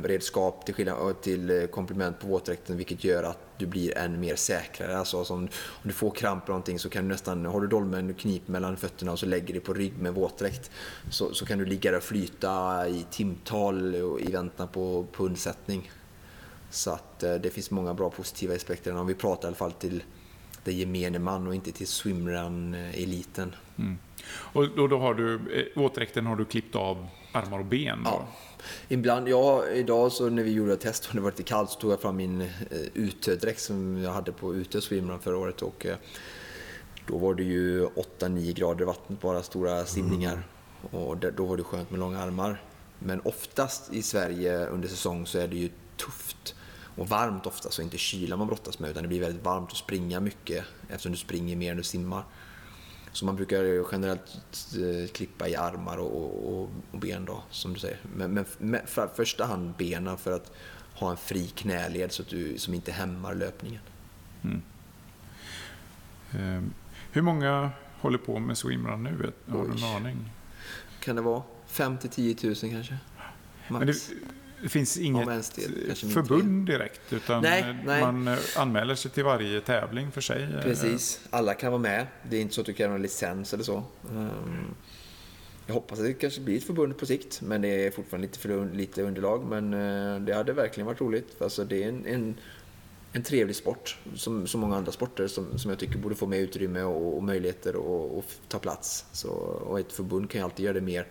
redskap 0.03 0.65
till, 0.65 0.75
skillnad, 0.75 1.21
till 1.21 1.49
eh, 1.49 1.67
komplement 1.67 2.19
på 2.19 2.27
våtdräkten 2.27 2.77
vilket 2.77 3.03
gör 3.03 3.23
att 3.23 3.39
du 3.57 3.65
blir 3.65 3.97
än 3.97 4.19
mer 4.19 4.35
säkrare. 4.35 4.97
Alltså, 4.97 5.25
som, 5.25 5.39
om 5.43 5.49
du 5.83 5.93
får 5.93 6.11
kramp 6.11 6.43
eller 6.43 6.53
någonting 6.53 6.79
så 6.79 6.89
kan 6.89 7.03
du 7.03 7.09
nästan, 7.09 7.45
har 7.45 7.61
du 7.61 7.67
dolmen 7.67 8.13
knip 8.13 8.47
mellan 8.47 8.77
fötterna 8.77 9.11
och 9.11 9.19
så 9.19 9.25
lägger 9.25 9.53
dig 9.53 9.59
på 9.59 9.73
rygg 9.73 9.97
med 9.97 10.13
våtdräkt 10.13 10.71
så, 11.09 11.33
så 11.33 11.45
kan 11.45 11.59
du 11.59 11.65
ligga 11.65 11.91
där 11.91 11.97
och 11.97 12.03
flyta 12.03 12.87
i 12.87 13.05
timtal 13.11 13.95
i 14.19 14.31
väntan 14.31 14.67
på, 14.67 15.05
på 15.11 15.25
undsättning. 15.25 15.91
Så 16.69 16.91
att 16.91 17.23
eh, 17.23 17.33
det 17.33 17.49
finns 17.49 17.71
många 17.71 17.93
bra 17.93 18.09
positiva 18.09 18.55
aspekter 18.55 18.95
om 18.95 19.07
vi 19.07 19.13
pratar 19.13 19.43
i 19.43 19.47
alla 19.47 19.55
fall 19.55 19.71
till 19.71 20.03
den 20.63 20.77
gemene 20.77 21.19
man 21.19 21.47
och 21.47 21.55
inte 21.55 21.71
till 21.71 21.87
swimrun-eliten. 21.87 23.55
Mm. 23.77 23.97
Och 24.29 24.69
då, 24.75 24.87
då 24.87 24.99
har 24.99 25.13
du, 25.13 25.33
eh, 25.33 25.65
våtdräkten 25.81 26.25
har 26.25 26.35
du 26.35 26.45
klippt 26.45 26.75
av 26.75 27.07
armar 27.31 27.59
och 27.59 27.65
ben? 27.65 28.03
Då? 28.03 28.09
Ja. 28.09 28.27
Ibland, 28.87 29.27
ja, 29.27 29.67
idag 29.67 30.11
så 30.11 30.29
när 30.29 30.43
vi 30.43 30.51
gjorde 30.51 30.73
ett 30.73 30.79
test 30.79 31.07
och 31.09 31.15
det 31.15 31.21
var 31.21 31.31
lite 31.31 31.43
kallt 31.43 31.69
så 31.69 31.79
tog 31.79 31.91
jag 31.91 32.01
fram 32.01 32.15
min 32.15 32.41
eh, 32.41 32.47
utedräkt 32.93 33.61
som 33.61 34.03
jag 34.03 34.11
hade 34.11 34.31
på 34.31 34.55
ute 34.55 34.81
swimrun 34.81 35.19
förra 35.19 35.37
året 35.37 35.61
och 35.61 35.85
eh, 35.85 35.97
då 37.07 37.17
var 37.17 37.33
det 37.33 37.43
ju 37.43 37.85
8-9 37.85 38.53
grader 38.53 38.81
i 38.81 38.85
vattnet, 38.85 39.21
bara 39.21 39.43
stora 39.43 39.85
simningar. 39.85 40.33
Mm. 40.33 41.03
Och 41.05 41.17
då 41.17 41.45
var 41.45 41.57
det 41.57 41.63
skönt 41.63 41.91
med 41.91 41.99
långa 41.99 42.19
armar. 42.19 42.61
Men 42.99 43.21
oftast 43.21 43.93
i 43.93 44.01
Sverige 44.01 44.65
under 44.65 44.87
säsong 44.87 45.25
så 45.27 45.39
är 45.39 45.47
det 45.47 45.55
ju 45.55 45.69
tufft 45.97 46.55
och 46.97 47.09
varmt 47.09 47.45
ofta, 47.45 47.71
så 47.71 47.81
inte 47.81 47.97
kyla 47.97 48.37
man 48.37 48.47
brottas 48.47 48.79
med 48.79 48.89
utan 48.89 49.03
det 49.03 49.09
blir 49.09 49.21
väldigt 49.21 49.43
varmt 49.43 49.71
att 49.71 49.77
springa 49.77 50.19
mycket 50.19 50.65
eftersom 50.89 51.11
du 51.11 51.17
springer 51.17 51.55
mer 51.55 51.71
än 51.71 51.77
du 51.77 51.83
simmar. 51.83 52.23
Så 53.17 53.25
man 53.25 53.35
brukar 53.35 53.91
generellt 53.91 54.39
eh, 54.75 55.07
klippa 55.11 55.47
i 55.47 55.55
armar 55.55 55.97
och, 55.97 56.47
och, 56.47 56.69
och 56.91 56.99
ben 56.99 57.25
då, 57.25 57.43
som 57.49 57.73
du 57.73 57.79
säger. 57.79 57.99
Men, 58.15 58.33
men 58.33 58.45
med, 58.57 58.81
för 58.85 59.07
första 59.15 59.45
hand 59.45 59.73
benen 59.77 60.17
för 60.17 60.31
att 60.31 60.51
ha 60.93 61.11
en 61.11 61.17
fri 61.17 61.47
knäled 61.47 62.11
så 62.11 62.21
att 62.21 62.27
du, 62.27 62.57
som 62.57 62.73
inte 62.73 62.91
hämmar 62.91 63.35
löpningen. 63.35 63.81
Mm. 64.43 64.61
Um, 66.57 66.73
hur 67.11 67.21
många 67.21 67.71
håller 67.99 68.17
på 68.17 68.39
med 68.39 68.57
swimrun 68.57 69.03
nu? 69.03 69.31
Har 69.47 69.65
du 69.65 69.71
en 69.71 69.95
aning? 69.95 70.29
Kan 70.99 71.15
det 71.15 71.21
vara 71.21 71.43
5 71.67 71.97
10 71.97 72.35
000 72.43 72.55
kanske? 72.55 72.97
Max. 73.67 74.11
Det, 74.57 74.63
det 74.63 74.69
finns 74.69 74.97
inget 74.97 75.47
förbund 76.13 76.67
direkt, 76.67 77.13
utan 77.13 77.43
nej, 77.43 77.75
nej. 77.85 78.01
man 78.01 78.27
eh, 78.27 78.37
anmäler 78.55 78.95
sig 78.95 79.11
till 79.11 79.23
varje 79.23 79.61
tävling 79.61 80.11
för 80.11 80.21
sig. 80.21 80.43
Eh. 80.43 80.61
Precis, 80.61 81.21
alla 81.29 81.53
kan 81.53 81.71
vara 81.71 81.81
med. 81.81 82.07
Det 82.29 82.37
är 82.37 82.41
inte 82.41 82.55
så 82.55 82.61
att 82.61 82.67
du 82.67 82.73
kan 82.73 82.89
ha 82.89 82.95
en 82.95 83.01
licens 83.01 83.53
eller 83.53 83.63
så. 83.63 83.83
Ehm, 84.11 84.75
jag 85.67 85.73
hoppas 85.73 85.99
att 85.99 86.05
det 86.05 86.13
kanske 86.13 86.41
blir 86.41 86.57
ett 86.57 86.63
förbund 86.63 86.97
på 86.97 87.05
sikt, 87.05 87.41
men 87.41 87.61
det 87.61 87.85
är 87.85 87.91
fortfarande 87.91 88.27
lite 88.27 88.39
för 88.39 88.73
lite 88.73 89.03
underlag. 89.03 89.45
Men 89.45 89.73
eh, 89.73 90.21
det 90.21 90.33
hade 90.33 90.53
verkligen 90.53 90.87
varit 90.87 91.01
roligt. 91.01 91.41
Alltså, 91.41 91.65
det 91.65 91.83
är 91.83 91.89
en, 91.89 92.05
en, 92.05 92.35
en 93.11 93.23
trevlig 93.23 93.55
sport, 93.55 93.97
som 94.15 94.47
så 94.47 94.57
många 94.57 94.75
andra 94.75 94.91
sporter, 94.91 95.27
som, 95.27 95.59
som 95.59 95.71
jag 95.71 95.79
tycker 95.79 95.97
borde 95.97 96.15
få 96.15 96.27
mer 96.27 96.39
utrymme 96.39 96.81
och, 96.81 97.17
och 97.17 97.23
möjligheter 97.23 97.69
att 98.19 98.25
ta 98.47 98.59
plats. 98.59 99.05
Så, 99.11 99.29
och 99.29 99.79
ett 99.79 99.93
förbund 99.93 100.29
kan 100.29 100.41
ju 100.41 100.45
alltid 100.45 100.65
göra 100.65 100.73
det 100.73 100.81
mer 100.81 101.07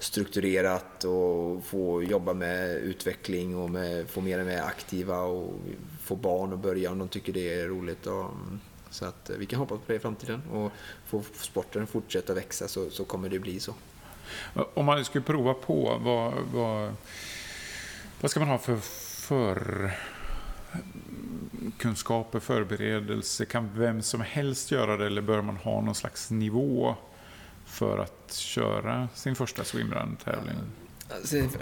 strukturerat 0.00 1.04
och 1.04 1.64
få 1.64 2.02
jobba 2.02 2.34
med 2.34 2.76
utveckling 2.76 3.56
och 3.56 3.70
med, 3.70 4.08
få 4.08 4.20
mer 4.20 4.40
och 4.40 4.46
mer 4.46 4.62
aktiva 4.62 5.18
och 5.20 5.60
få 6.02 6.16
barn 6.16 6.52
att 6.52 6.58
börja 6.58 6.90
om 6.90 6.98
de 6.98 7.08
tycker 7.08 7.32
det 7.32 7.60
är 7.60 7.66
roligt. 7.66 8.06
Och, 8.06 8.24
mm. 8.24 8.60
så 8.90 9.04
att 9.04 9.30
eh, 9.30 9.36
vi 9.36 9.46
kan 9.46 9.58
hoppas 9.58 9.78
på 9.78 9.84
det 9.86 9.94
i 9.94 9.98
framtiden 9.98 10.42
och 10.52 10.72
få 11.06 11.22
sporten 11.32 11.86
fortsätta 11.86 12.34
växa 12.34 12.68
så, 12.68 12.90
så 12.90 13.04
kommer 13.04 13.28
det 13.28 13.38
bli 13.38 13.60
så. 13.60 13.74
Om 14.74 14.86
man 14.86 15.04
skulle 15.04 15.24
prova 15.24 15.54
på, 15.54 15.98
vad, 16.00 16.34
vad, 16.52 16.94
vad 18.20 18.30
ska 18.30 18.40
man 18.40 18.48
ha 18.48 18.58
för, 18.58 18.76
för 18.76 19.90
kunskaper, 21.78 22.40
förberedelse? 22.40 23.44
Kan 23.44 23.70
vem 23.74 24.02
som 24.02 24.20
helst 24.20 24.70
göra 24.70 24.96
det 24.96 25.06
eller 25.06 25.22
bör 25.22 25.42
man 25.42 25.56
ha 25.56 25.80
någon 25.80 25.94
slags 25.94 26.30
nivå 26.30 26.96
för 27.70 27.98
att 27.98 28.34
köra 28.34 29.08
sin 29.14 29.34
första 29.34 29.64
swimrun-tävling? 29.64 30.56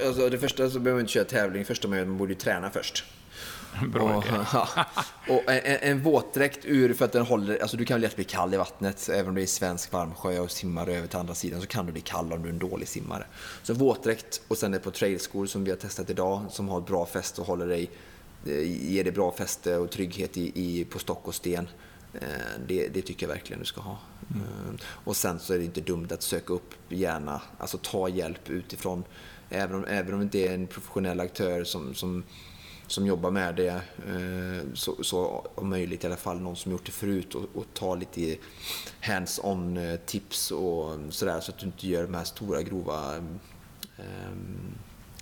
Alltså, 0.07 0.29
det 0.29 0.39
första 0.39 0.71
så 0.71 0.79
behöver 0.79 0.93
man 0.93 1.01
inte 1.01 1.13
köra 1.13 1.25
tävling, 1.25 1.65
första 1.65 1.89
man 1.89 1.99
gör, 1.99 2.05
man 2.05 2.19
borde 2.19 2.33
ju 2.33 2.39
träna 2.39 2.71
först. 2.71 3.05
Bra 3.93 4.17
och, 4.17 4.25
ja, 4.53 4.69
och 5.29 5.53
en, 5.53 5.79
en 5.81 6.03
våtdräkt 6.03 6.65
ur 6.65 6.95
för 6.95 7.05
att 7.05 7.13
den 7.13 7.27
håller, 7.27 7.59
alltså 7.63 7.77
du 7.77 7.85
kan 7.85 8.01
lätt 8.01 8.17
bli 8.17 8.25
kall 8.25 8.55
i 8.55 8.57
vattnet 8.57 9.09
även 9.09 9.29
om 9.29 9.35
du 9.35 9.43
är 9.43 9.47
svensk 9.47 9.93
varmsjö 9.93 10.39
och 10.39 10.51
simmar 10.51 10.89
över 10.89 11.07
till 11.09 11.19
andra 11.19 11.35
sidan 11.35 11.61
så 11.61 11.67
kan 11.67 11.87
du 11.87 11.93
bli 11.93 12.01
kall 12.01 12.33
om 12.33 12.43
du 12.43 12.49
är 12.49 12.53
en 12.53 12.59
dålig 12.59 12.89
simmare. 12.89 13.27
Så 13.63 13.75
våtdräkt 13.75 14.41
och 14.49 14.59
sen 14.59 14.75
ett 14.75 14.85
par 14.85 14.91
trailskor 14.91 15.47
som 15.47 15.65
vi 15.65 15.71
har 15.71 15.79
testat 15.79 16.11
idag 16.11 16.45
som 16.51 16.69
har 16.69 16.79
ett 16.81 16.87
bra 16.87 17.07
fäste 17.07 17.41
och 17.41 17.47
håller 17.47 17.67
dig, 17.67 17.91
eh, 18.47 18.93
ger 18.93 19.05
dig 19.05 19.13
bra 19.13 19.33
fäste 19.33 19.77
och 19.77 19.91
trygghet 19.91 20.37
i, 20.37 20.53
i, 20.55 20.85
på 20.85 20.99
stock 20.99 21.29
och 21.29 21.35
sten. 21.35 21.69
Eh, 22.15 22.21
det, 22.67 22.89
det, 22.89 23.03
tycker 23.03 23.27
jag 23.27 23.35
verkligen 23.35 23.61
du 23.61 23.67
ska 23.67 23.81
ha. 23.81 23.99
Mm. 24.35 24.79
Och 24.85 25.17
sen 25.17 25.39
så 25.39 25.55
är 25.55 25.59
det 25.59 25.65
inte 25.65 25.81
dumt 25.81 26.09
att 26.11 26.23
söka 26.23 26.53
upp 26.53 26.75
gärna, 26.89 27.43
alltså 27.59 27.79
ta 27.83 28.09
hjälp 28.09 28.51
utifrån. 28.51 29.05
Även 29.51 29.77
om, 29.77 29.85
även 29.85 30.13
om 30.13 30.19
det 30.19 30.25
inte 30.25 30.39
är 30.39 30.55
en 30.55 30.67
professionell 30.67 31.21
aktör 31.21 31.65
som, 31.65 31.95
som, 31.95 32.23
som 32.87 33.07
jobbar 33.07 33.31
med 33.31 33.55
det, 33.57 33.83
eh, 34.09 34.75
så, 34.75 35.05
så 35.05 35.47
om 35.55 35.71
möjligt 35.71 36.05
i 36.05 36.07
alla 36.07 36.17
fall 36.17 36.41
någon 36.41 36.57
som 36.57 36.73
gjort 36.73 36.87
det 36.87 36.93
förut 36.93 37.35
och, 37.35 37.45
och 37.55 37.67
ta 37.75 37.95
lite 37.95 38.37
hands-on 39.01 39.77
eh, 39.77 39.97
tips 39.97 40.51
och 40.51 40.99
sådär 41.11 41.41
så 41.41 41.53
att 41.53 41.59
du 41.59 41.67
inte 41.67 41.89
gör 41.89 42.03
de 42.03 42.15
här 42.15 42.25
stora 42.25 42.63
grova 42.63 43.17
eh, 43.97 44.33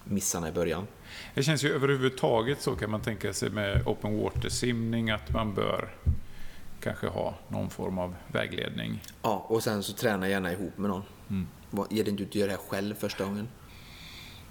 missarna 0.05 0.49
i 0.49 0.53
början. 0.53 0.87
Det 1.35 1.43
känns 1.43 1.65
ju 1.65 1.75
överhuvudtaget 1.75 2.63
så 2.63 2.77
kan 2.77 2.91
man 2.91 3.01
tänka 3.01 3.33
sig 3.33 3.51
med 3.51 3.87
open 3.87 4.19
water-simning 4.19 5.11
att 5.11 5.33
man 5.33 5.55
bör 5.55 5.95
kanske 6.87 7.07
ha 7.07 7.35
någon 7.49 7.71
form 7.71 7.99
av 7.99 8.15
vägledning. 8.33 9.03
Ja, 9.23 9.47
och 9.49 9.63
sen 9.63 9.83
så 9.83 9.93
träna 9.93 10.29
gärna 10.29 10.53
ihop 10.53 10.79
med 10.79 10.91
någon. 10.91 11.03
Mm. 11.31 11.47
Ge 11.91 12.03
dig 12.03 12.11
inte 12.11 12.23
ut 12.23 12.29
att 12.29 12.35
göra 12.35 12.47
det 12.47 12.57
här 12.57 12.69
själv 12.69 12.95
första 12.95 13.25
gången. 13.25 13.49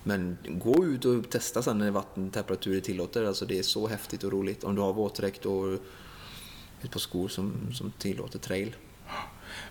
Men 0.04 0.38
gå 0.44 0.86
ut 0.86 1.06
och 1.06 1.30
testa 1.30 1.62
sen 1.62 1.78
när 1.78 1.92
vattentemperaturer 1.92 2.82
tillåter. 2.82 3.24
Alltså 3.24 3.46
det 3.46 3.60
är 3.60 3.64
så 3.64 3.88
häftigt 3.88 4.24
och 4.24 4.32
roligt. 4.32 4.64
Om 4.64 4.76
du 4.76 4.82
har 4.82 4.94
våtdräkt 4.94 5.46
och 5.46 5.74
ett 6.82 6.92
par 6.92 7.00
skor 7.00 7.28
som, 7.28 7.74
som 7.74 7.92
tillåter 7.92 8.40
trail. 8.40 8.76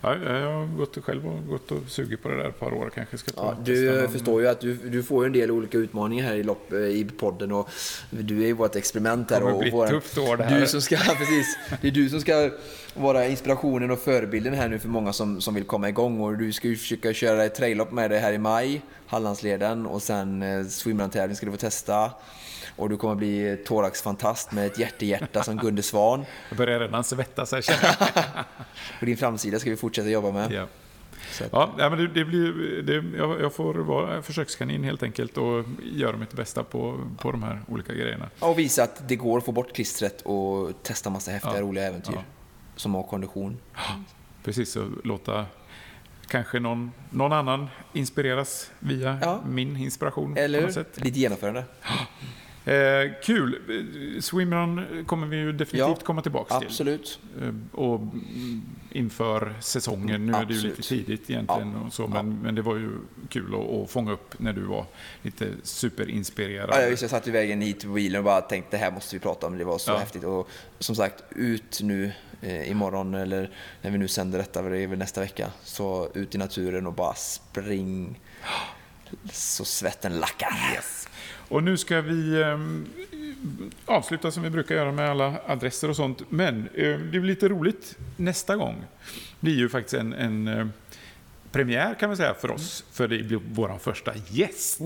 Ja, 0.01 0.17
jag 0.17 0.53
har 0.53 0.77
gått 0.77 1.05
själv 1.05 1.27
och 1.27 1.47
gått 1.47 1.71
och 1.71 1.83
sugit 1.89 2.23
på 2.23 2.29
det 2.29 2.37
där 2.37 2.49
ett 2.49 2.61
par 2.61 2.75
år. 2.75 2.91
Kanske 2.95 3.19
ska 3.19 3.31
ta 3.31 3.45
ja, 3.45 3.57
du 3.65 4.09
förstår 4.13 4.43
ju 4.43 4.49
att 4.49 4.61
du, 4.61 4.75
du 4.75 5.03
får 5.03 5.27
en 5.27 5.33
del 5.33 5.51
olika 5.51 5.79
utmaningar 5.79 6.25
här 6.25 6.35
i, 6.35 6.43
lopp, 6.43 6.73
eh, 6.73 6.79
i 6.79 7.05
podden 7.19 7.53
och 7.53 7.69
du 8.11 8.43
är 8.43 8.47
ju 8.47 8.53
vårt 8.53 8.77
experiment 8.77 9.31
här. 9.31 9.41
Det 9.41 9.47
kommer 9.47 9.59
bli 9.59 9.83
ett 9.83 9.89
tufft 9.91 10.19
år 10.19 10.37
det 10.37 10.45
här. 10.45 10.61
Du 10.61 10.67
som 10.67 10.81
ska, 10.81 10.97
precis, 11.19 11.59
det 11.81 11.89
är 11.89 11.93
du 11.93 12.09
som 12.09 12.21
ska 12.21 12.51
vara 12.95 13.27
inspirationen 13.27 13.91
och 13.91 13.99
förebilden 13.99 14.55
här 14.55 14.69
nu 14.69 14.79
för 14.79 14.89
många 14.89 15.13
som, 15.13 15.41
som 15.41 15.55
vill 15.55 15.65
komma 15.65 15.89
igång 15.89 16.21
och 16.21 16.39
du 16.39 16.53
ska 16.53 16.69
ju 16.69 16.77
försöka 16.77 17.13
köra 17.13 17.45
ett 17.45 17.55
traillopp 17.55 17.93
med 17.93 18.11
dig 18.11 18.21
här 18.21 18.33
i 18.33 18.39
maj, 18.39 18.83
Hallandsleden 19.07 19.87
och 19.87 20.03
sen 20.03 20.43
eh, 20.43 20.67
swimrun-tävling 20.67 21.37
ska 21.37 21.47
du 21.47 21.53
få 21.53 21.59
testa. 21.59 22.11
Och 22.77 22.89
du 22.89 22.97
kommer 22.97 23.15
bli 23.15 23.57
thoraxfantast 23.67 24.53
med 24.53 24.67
ett 24.67 24.79
hjärtehjärta 24.79 25.43
som 25.43 25.57
Gunde 25.57 25.83
Svan. 25.83 26.25
Jag 26.49 26.59
börjar 26.59 26.81
redan 26.81 27.05
svettas 27.05 27.53
här 27.53 27.65
På 28.99 29.05
din 29.07 29.17
framsida 29.17 29.59
ska 29.59 29.71
vi 29.71 29.74
fortsätta 29.77 30.09
jobba 30.09 30.33
med. 30.33 30.53
Ja. 30.53 30.67
Ja, 31.51 31.73
men 31.77 31.99
det, 31.99 32.09
det 32.09 32.25
blir, 32.25 32.83
det, 32.83 33.17
jag, 33.19 33.41
jag, 33.41 33.55
får 33.55 33.75
vara 33.75 34.23
försökskanin 34.23 34.85
helt 34.85 35.03
enkelt 35.03 35.39
och 35.39 35.65
göra 35.83 36.17
mitt 36.17 36.33
bästa 36.33 36.65
på, 36.65 37.01
på 37.19 37.33
de 37.33 37.43
här 37.43 37.61
olika 37.69 37.93
grejerna. 37.95 38.31
och 38.41 38.59
visa 38.59 38.83
att 38.83 39.09
det 39.09 39.17
går 39.17 39.39
att 39.39 39.45
få 39.45 39.53
bort 39.53 39.73
klistret 39.75 40.23
och 40.23 40.83
testa 40.83 41.11
massa 41.11 41.31
häftiga, 41.31 41.55
ja. 41.55 41.61
roliga 41.61 41.85
äventyr. 41.85 42.13
Ja. 42.15 42.23
Som 42.77 42.95
har 42.95 43.03
kondition. 43.03 43.59
Precis, 44.45 44.77
och 44.77 44.89
låta 45.05 45.47
kanske 46.27 46.61
någon, 46.61 46.93
någon 47.11 47.33
annan 47.33 47.69
inspireras 47.93 48.71
via 48.79 49.19
Ja. 49.23 49.41
min 49.47 49.77
inspiration. 49.77 50.35
på 50.35 50.41
Eller 50.41 50.63
något 50.63 50.73
sätt. 50.73 51.03
ditt 51.03 51.17
genomförande. 51.17 51.65
Eh, 52.67 53.11
kul! 53.23 53.59
Swimrun 54.21 55.05
kommer 55.07 55.27
vi 55.27 55.37
ju 55.37 55.53
definitivt 55.53 55.79
Ja, 55.99 56.05
komma 56.05 56.23
tillbaka 56.23 56.59
till. 56.59 56.69
Absolut. 56.69 57.19
Eh, 57.43 57.49
Och 57.73 57.97
mm, 58.01 58.63
inför 58.93 59.55
säsongen, 59.61 60.27
nu 60.27 60.33
är 60.33 60.45
det 60.45 60.55
ju 60.55 60.61
lite 60.61 60.75
Absolut. 60.79 61.07
tidigt 61.07 61.31
egentligen, 61.31 61.73
Ja. 61.81 61.87
och 61.87 61.93
så, 61.93 62.07
men, 62.07 62.39
men 62.43 62.55
det 62.55 62.63
var 62.63 62.77
ju 62.77 62.91
kul 63.29 63.55
att, 63.55 63.61
att 63.85 63.91
fånga 63.91 64.13
upp 64.13 64.35
när 64.39 64.53
du 64.53 64.61
var 64.61 64.87
lite 65.23 65.49
superinspirerad. 65.63 66.69
Ja, 66.73 66.81
jag, 66.81 66.91
jag 66.91 66.99
satt 66.99 67.29
i 67.29 67.31
vägen 67.31 67.61
hit 67.61 67.81
till 67.81 67.89
bilen 67.89 68.19
och 68.19 68.25
bara 68.25 68.41
tänkte 68.41 68.77
det 68.77 68.81
här 68.85 68.91
måste 68.91 69.17
vi 69.17 69.21
prata 69.21 69.47
om. 69.47 69.59
Det 69.59 69.65
var 69.65 69.79
så 69.79 69.91
Ja. 69.91 69.99
häftigt. 69.99 70.25
Och 70.25 70.49
som 70.79 70.97
sagt, 70.97 71.25
ut 71.31 71.81
nu 71.83 72.13
eh, 72.43 72.71
imorgon 72.71 73.15
eller 73.15 73.51
när 73.83 73.91
vi 73.91 73.99
nu 73.99 74.09
sänder 74.09 74.39
detta, 74.39 74.63
det 74.63 74.79
är 74.79 74.87
väl 74.87 74.99
nästa 74.99 75.21
vecka. 75.21 75.51
Så 75.63 76.09
ut 76.15 76.35
i 76.35 76.39
naturen 76.39 76.87
och 76.87 76.93
bara 76.93 77.15
spring 77.15 78.21
så 79.33 79.65
svetten 79.65 80.19
lackar. 80.21 80.49
Och 81.49 81.63
nu 81.63 81.77
ska 81.77 82.01
vi 82.01 82.41
eh, 82.41 82.59
avsluta 83.85 84.31
som 84.31 84.43
vi 84.43 84.51
brukar 84.51 84.75
göra 84.75 84.93
med 84.93 85.11
alla 85.11 85.35
adresser 85.47 85.91
och 85.91 85.97
sånt. 85.97 86.23
Men 86.29 86.69
eh, 86.75 86.99
det 86.99 87.21
blir 87.21 87.21
lite 87.21 87.49
roligt 87.49 87.99
nästa 88.17 88.57
gång. 88.57 88.85
Det 89.41 89.51
är 89.51 89.55
ju 89.55 89.69
faktiskt 89.69 89.95
en, 89.95 90.13
en 90.13 90.49
eh, 90.49 90.67
premiär 91.53 91.95
kan 91.95 92.09
man 92.09 92.17
säga 92.17 92.35
för 92.35 92.51
oss. 92.51 92.85
För 92.93 93.09
det 93.09 93.23
blir 93.23 93.41
vår 93.53 93.79
första 93.79 94.13
gäst. 94.29 94.79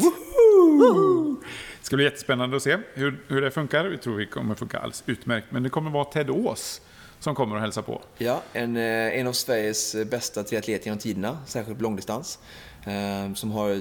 Det 1.80 1.86
ska 1.86 1.96
bli 1.96 2.04
jättespännande 2.04 2.56
att 2.56 2.62
se 2.62 2.78
hur, 2.94 3.18
hur 3.28 3.40
det 3.40 3.50
funkar. 3.50 3.84
Vi 3.84 3.98
tror 3.98 4.16
vi 4.16 4.26
kommer 4.26 4.54
funka 4.54 4.78
alldeles 4.78 5.02
utmärkt. 5.06 5.46
Men 5.50 5.62
det 5.62 5.70
kommer 5.70 5.90
vara 5.90 6.04
Ted 6.04 6.30
Ås 6.30 6.80
som 7.20 7.35
kommer 7.35 7.54
och 7.54 7.61
hälsa 7.61 7.83
på. 7.83 8.02
Ja, 8.18 8.42
en, 8.52 8.76
eh, 8.76 9.18
en 9.18 9.26
av 9.26 9.33
Sveriges 9.33 9.94
eh, 9.94 10.04
bästa 10.04 10.42
triatleter 10.42 10.85
genom 10.85 10.98
tiderna, 10.98 11.38
särskilt 11.46 11.78
på 11.78 11.83
långdistans. 11.83 12.38
Eh, 12.87 13.35
som 13.35 13.50
har 13.50 13.81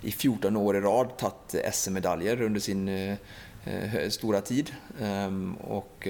i 0.00 0.12
14 0.12 0.56
år 0.56 0.76
i 0.76 0.80
rad 0.80 1.16
tagit 1.16 1.74
SM-medaljer 1.74 2.42
under 2.42 2.60
sin 2.60 3.16
stora 4.08 4.40
tid. 4.40 4.70
Och 5.60 6.06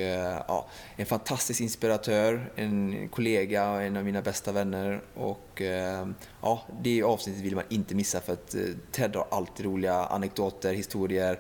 ja, 0.48 0.68
en 0.96 1.06
fantastisk 1.06 1.60
inspiratör, 1.60 2.52
en 2.56 3.08
kollega 3.08 3.70
och 3.70 3.82
en 3.82 3.96
av 3.96 4.04
mina 4.04 4.22
bästa 4.22 4.52
vänner. 4.52 5.00
Och 5.14 5.62
ja, 6.42 6.62
det 6.82 7.02
avsnittet 7.02 7.42
vill 7.42 7.54
man 7.54 7.64
inte 7.68 7.94
missa 7.94 8.20
för 8.20 8.32
att 8.32 8.56
Ted 8.92 9.16
har 9.16 9.26
alltid 9.30 9.66
roliga 9.66 9.94
anekdoter, 9.94 10.74
historier 10.74 11.38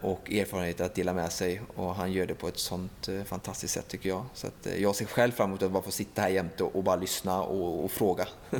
och 0.00 0.32
erfarenheter 0.32 0.84
att 0.84 0.94
dela 0.94 1.12
med 1.12 1.32
sig. 1.32 1.62
Och 1.74 1.94
han 1.94 2.12
gör 2.12 2.26
det 2.26 2.34
på 2.34 2.48
ett 2.48 2.58
sånt 2.58 3.08
eh, 3.08 3.22
fantastiskt 3.24 3.74
sätt 3.74 3.88
tycker 3.88 4.08
jag. 4.08 4.24
Så 4.34 4.46
eh, 4.64 4.82
jag 4.82 4.94
ser 4.94 5.04
själv 5.04 5.32
fram 5.32 5.50
emot 5.50 5.62
att 5.62 5.70
bara 5.70 5.82
få 5.82 5.90
sitta 5.90 6.22
här 6.22 6.28
jämte 6.28 6.64
och, 6.64 6.84
bara 6.84 6.96
lyssna 6.96 7.42
och, 7.42 7.84
och 7.84 7.90
fråga. 7.90 8.26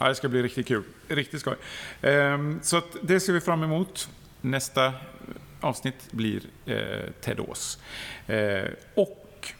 Ja, 0.00 0.08
det 0.08 0.14
ska 0.14 0.28
bli 0.28 0.42
riktigt 0.42 0.66
kul. 0.66 0.82
Riktigt 1.08 1.40
skoj. 1.40 1.56
Ehm, 2.02 2.60
så 2.62 2.82
det 3.02 3.20
ser 3.20 3.32
vi 3.32 3.40
fram 3.40 3.62
emot. 3.62 4.08
Nästa 4.40 4.92
avsnitt 5.60 6.12
blir 6.12 6.42
eh, 6.66 7.10
Ted 7.20 7.40
Ås. 7.40 7.78
Eh, 8.26 8.64
och 8.94 9.52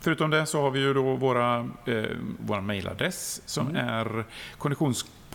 förutom 0.00 0.30
det 0.30 0.46
så 0.46 0.62
har 0.62 0.70
vi 0.70 0.80
ju 0.80 0.94
då 0.94 1.16
våra, 1.16 1.70
eh, 1.86 2.04
våra 2.38 2.60
mejladress 2.60 3.42
som 3.46 3.76
är 3.76 4.24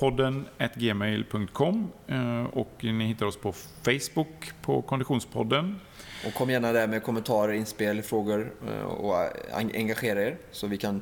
konditionspodden 0.03 0.45
gmail.com 0.75 1.91
eh, 2.07 2.43
och 2.43 2.83
ni 2.83 3.05
hittar 3.05 3.25
oss 3.25 3.37
på 3.37 3.51
Facebook 3.83 4.51
på 4.61 4.81
Konditionspodden. 4.81 5.79
Och 6.27 6.33
kom 6.33 6.49
gärna 6.49 6.71
där 6.71 6.87
med 6.87 7.03
kommentarer, 7.03 7.53
inspel, 7.53 8.01
frågor 8.01 8.53
eh, 8.67 8.83
och 8.83 9.21
eh, 9.21 9.55
engagera 9.55 10.21
er 10.21 10.37
så 10.51 10.67
vi 10.67 10.77
kan 10.77 11.01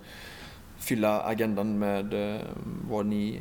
fylla 0.79 1.21
agendan 1.21 1.79
med 1.79 2.13
vad 2.89 3.05
ni 3.05 3.39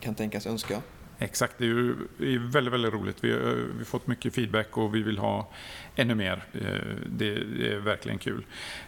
kan 0.00 0.14
tänkas 0.14 0.46
önska. 0.46 0.82
Exakt, 1.22 1.54
det 1.58 1.64
är 1.64 1.68
ju 1.68 1.96
det 2.18 2.34
är 2.34 2.38
väldigt, 2.38 2.72
väldigt 2.74 2.92
roligt. 2.92 3.24
Vi 3.24 3.32
har, 3.32 3.38
vi 3.40 3.78
har 3.78 3.84
fått 3.84 4.06
mycket 4.06 4.34
feedback 4.34 4.76
och 4.76 4.94
vi 4.94 5.02
vill 5.02 5.18
ha 5.18 5.48
ännu 5.96 6.14
mer. 6.14 6.44
Eh, 6.52 6.60
Det, 7.06 7.34
det 7.34 7.72
är 7.72 7.78
verkligen 7.78 8.18
kul. 8.18 8.44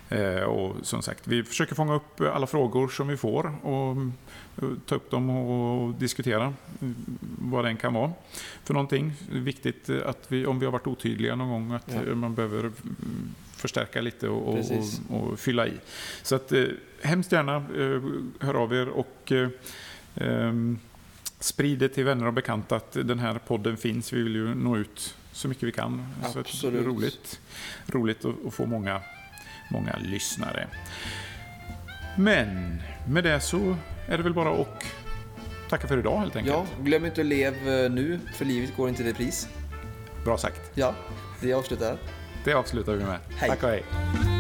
Eh, 0.09 0.43
Och 0.43 0.77
som 0.83 1.03
sagt, 1.03 1.27
vi 1.29 1.45
försöker 1.45 1.75
fånga 1.75 1.95
upp 1.95 2.21
alla 2.21 2.47
frågor 2.47 2.89
som 2.89 3.09
vi 3.09 3.17
får 3.17 3.67
och 3.67 3.97
eh, 4.63 4.69
ta 4.87 4.95
upp 4.95 5.11
dem 5.11 5.31
och 5.31 5.95
diskutera 5.95 6.55
vad 7.39 7.65
den 7.65 7.77
kan 7.77 7.95
vara 7.95 8.13
för 8.65 8.75
någonting. 8.75 9.13
Det 9.31 9.37
är 9.37 9.41
viktigt 9.41 9.91
att 9.91 10.25
vi, 10.33 10.47
om 10.47 10.59
vi 10.59 10.65
har 10.67 10.73
varit 10.73 10.87
otydliga 10.87 11.37
någon 11.37 11.49
gång, 11.51 11.73
att 11.73 11.93
Ja. 11.95 12.03
eh, 12.11 12.15
man 12.15 12.35
behöver 12.35 12.59
mm, 12.61 12.75
förstärka 13.57 14.01
lite 14.01 14.29
och, 14.29 14.59
och, 14.59 15.23
och, 15.33 15.39
fylla 15.41 15.67
i. 15.67 15.73
Så 16.23 16.35
att 16.37 16.53
eh, 16.53 16.65
hemskt 17.03 17.33
gärna 17.33 17.57
eh, 17.57 18.03
hör 18.47 18.55
av 18.55 18.73
er 18.75 18.89
och 18.89 19.33
eh, 19.33 19.49
ehm, 20.15 20.79
Sprid 21.43 21.79
det 21.79 21.89
till 21.89 22.05
vänner 22.05 22.27
och 22.27 22.33
bekanta 22.33 22.77
att 22.77 22.93
den 22.93 23.19
här 23.19 23.35
podden 23.47 23.77
finns. 23.77 24.13
Vi 24.13 24.23
vill 24.23 24.35
ju 24.35 24.55
nå 24.55 24.77
ut 24.77 25.15
så 25.33 25.49
mycket 25.49 25.63
vi 25.63 25.73
kan. 25.73 26.07
Så 26.23 26.27
att 26.27 26.33
det 26.35 26.39
är 26.39 26.41
Absolut. 26.41 26.87
roligt, 26.87 27.41
roligt 27.87 28.25
att, 28.25 28.55
få 28.55 28.67
många, 28.67 29.01
många 29.71 29.99
lyssnare. 30.03 30.67
Men 32.19 32.79
med 33.09 33.25
det 33.25 33.41
så 33.41 33.77
är 34.09 34.17
det 34.17 34.23
väl 34.23 34.35
bara 34.35 34.61
att 34.61 34.85
tacka 35.69 35.89
för 35.89 35.99
idag 35.99 36.19
helt 36.19 36.37
enkelt. 36.37 36.57
Ja, 36.57 36.85
glöm 36.85 37.05
inte 37.05 37.21
att 37.21 37.27
leva 37.27 37.89
nu, 37.89 38.21
för 38.35 38.45
livet 38.45 38.77
går 38.77 38.89
inte 38.89 39.03
i 39.03 39.11
repris. 39.11 39.49
Bra 40.25 40.39
sagt. 40.39 40.61
Ja, 40.75 40.95
det 41.41 41.53
avslutar. 41.53 41.97
Det 42.45 42.53
avslutar 42.53 42.93
vi 42.93 43.05
med. 43.05 43.19
Hej. 43.37 43.49
Tack 43.49 43.63
och 43.63 43.69
hej. 43.69 44.32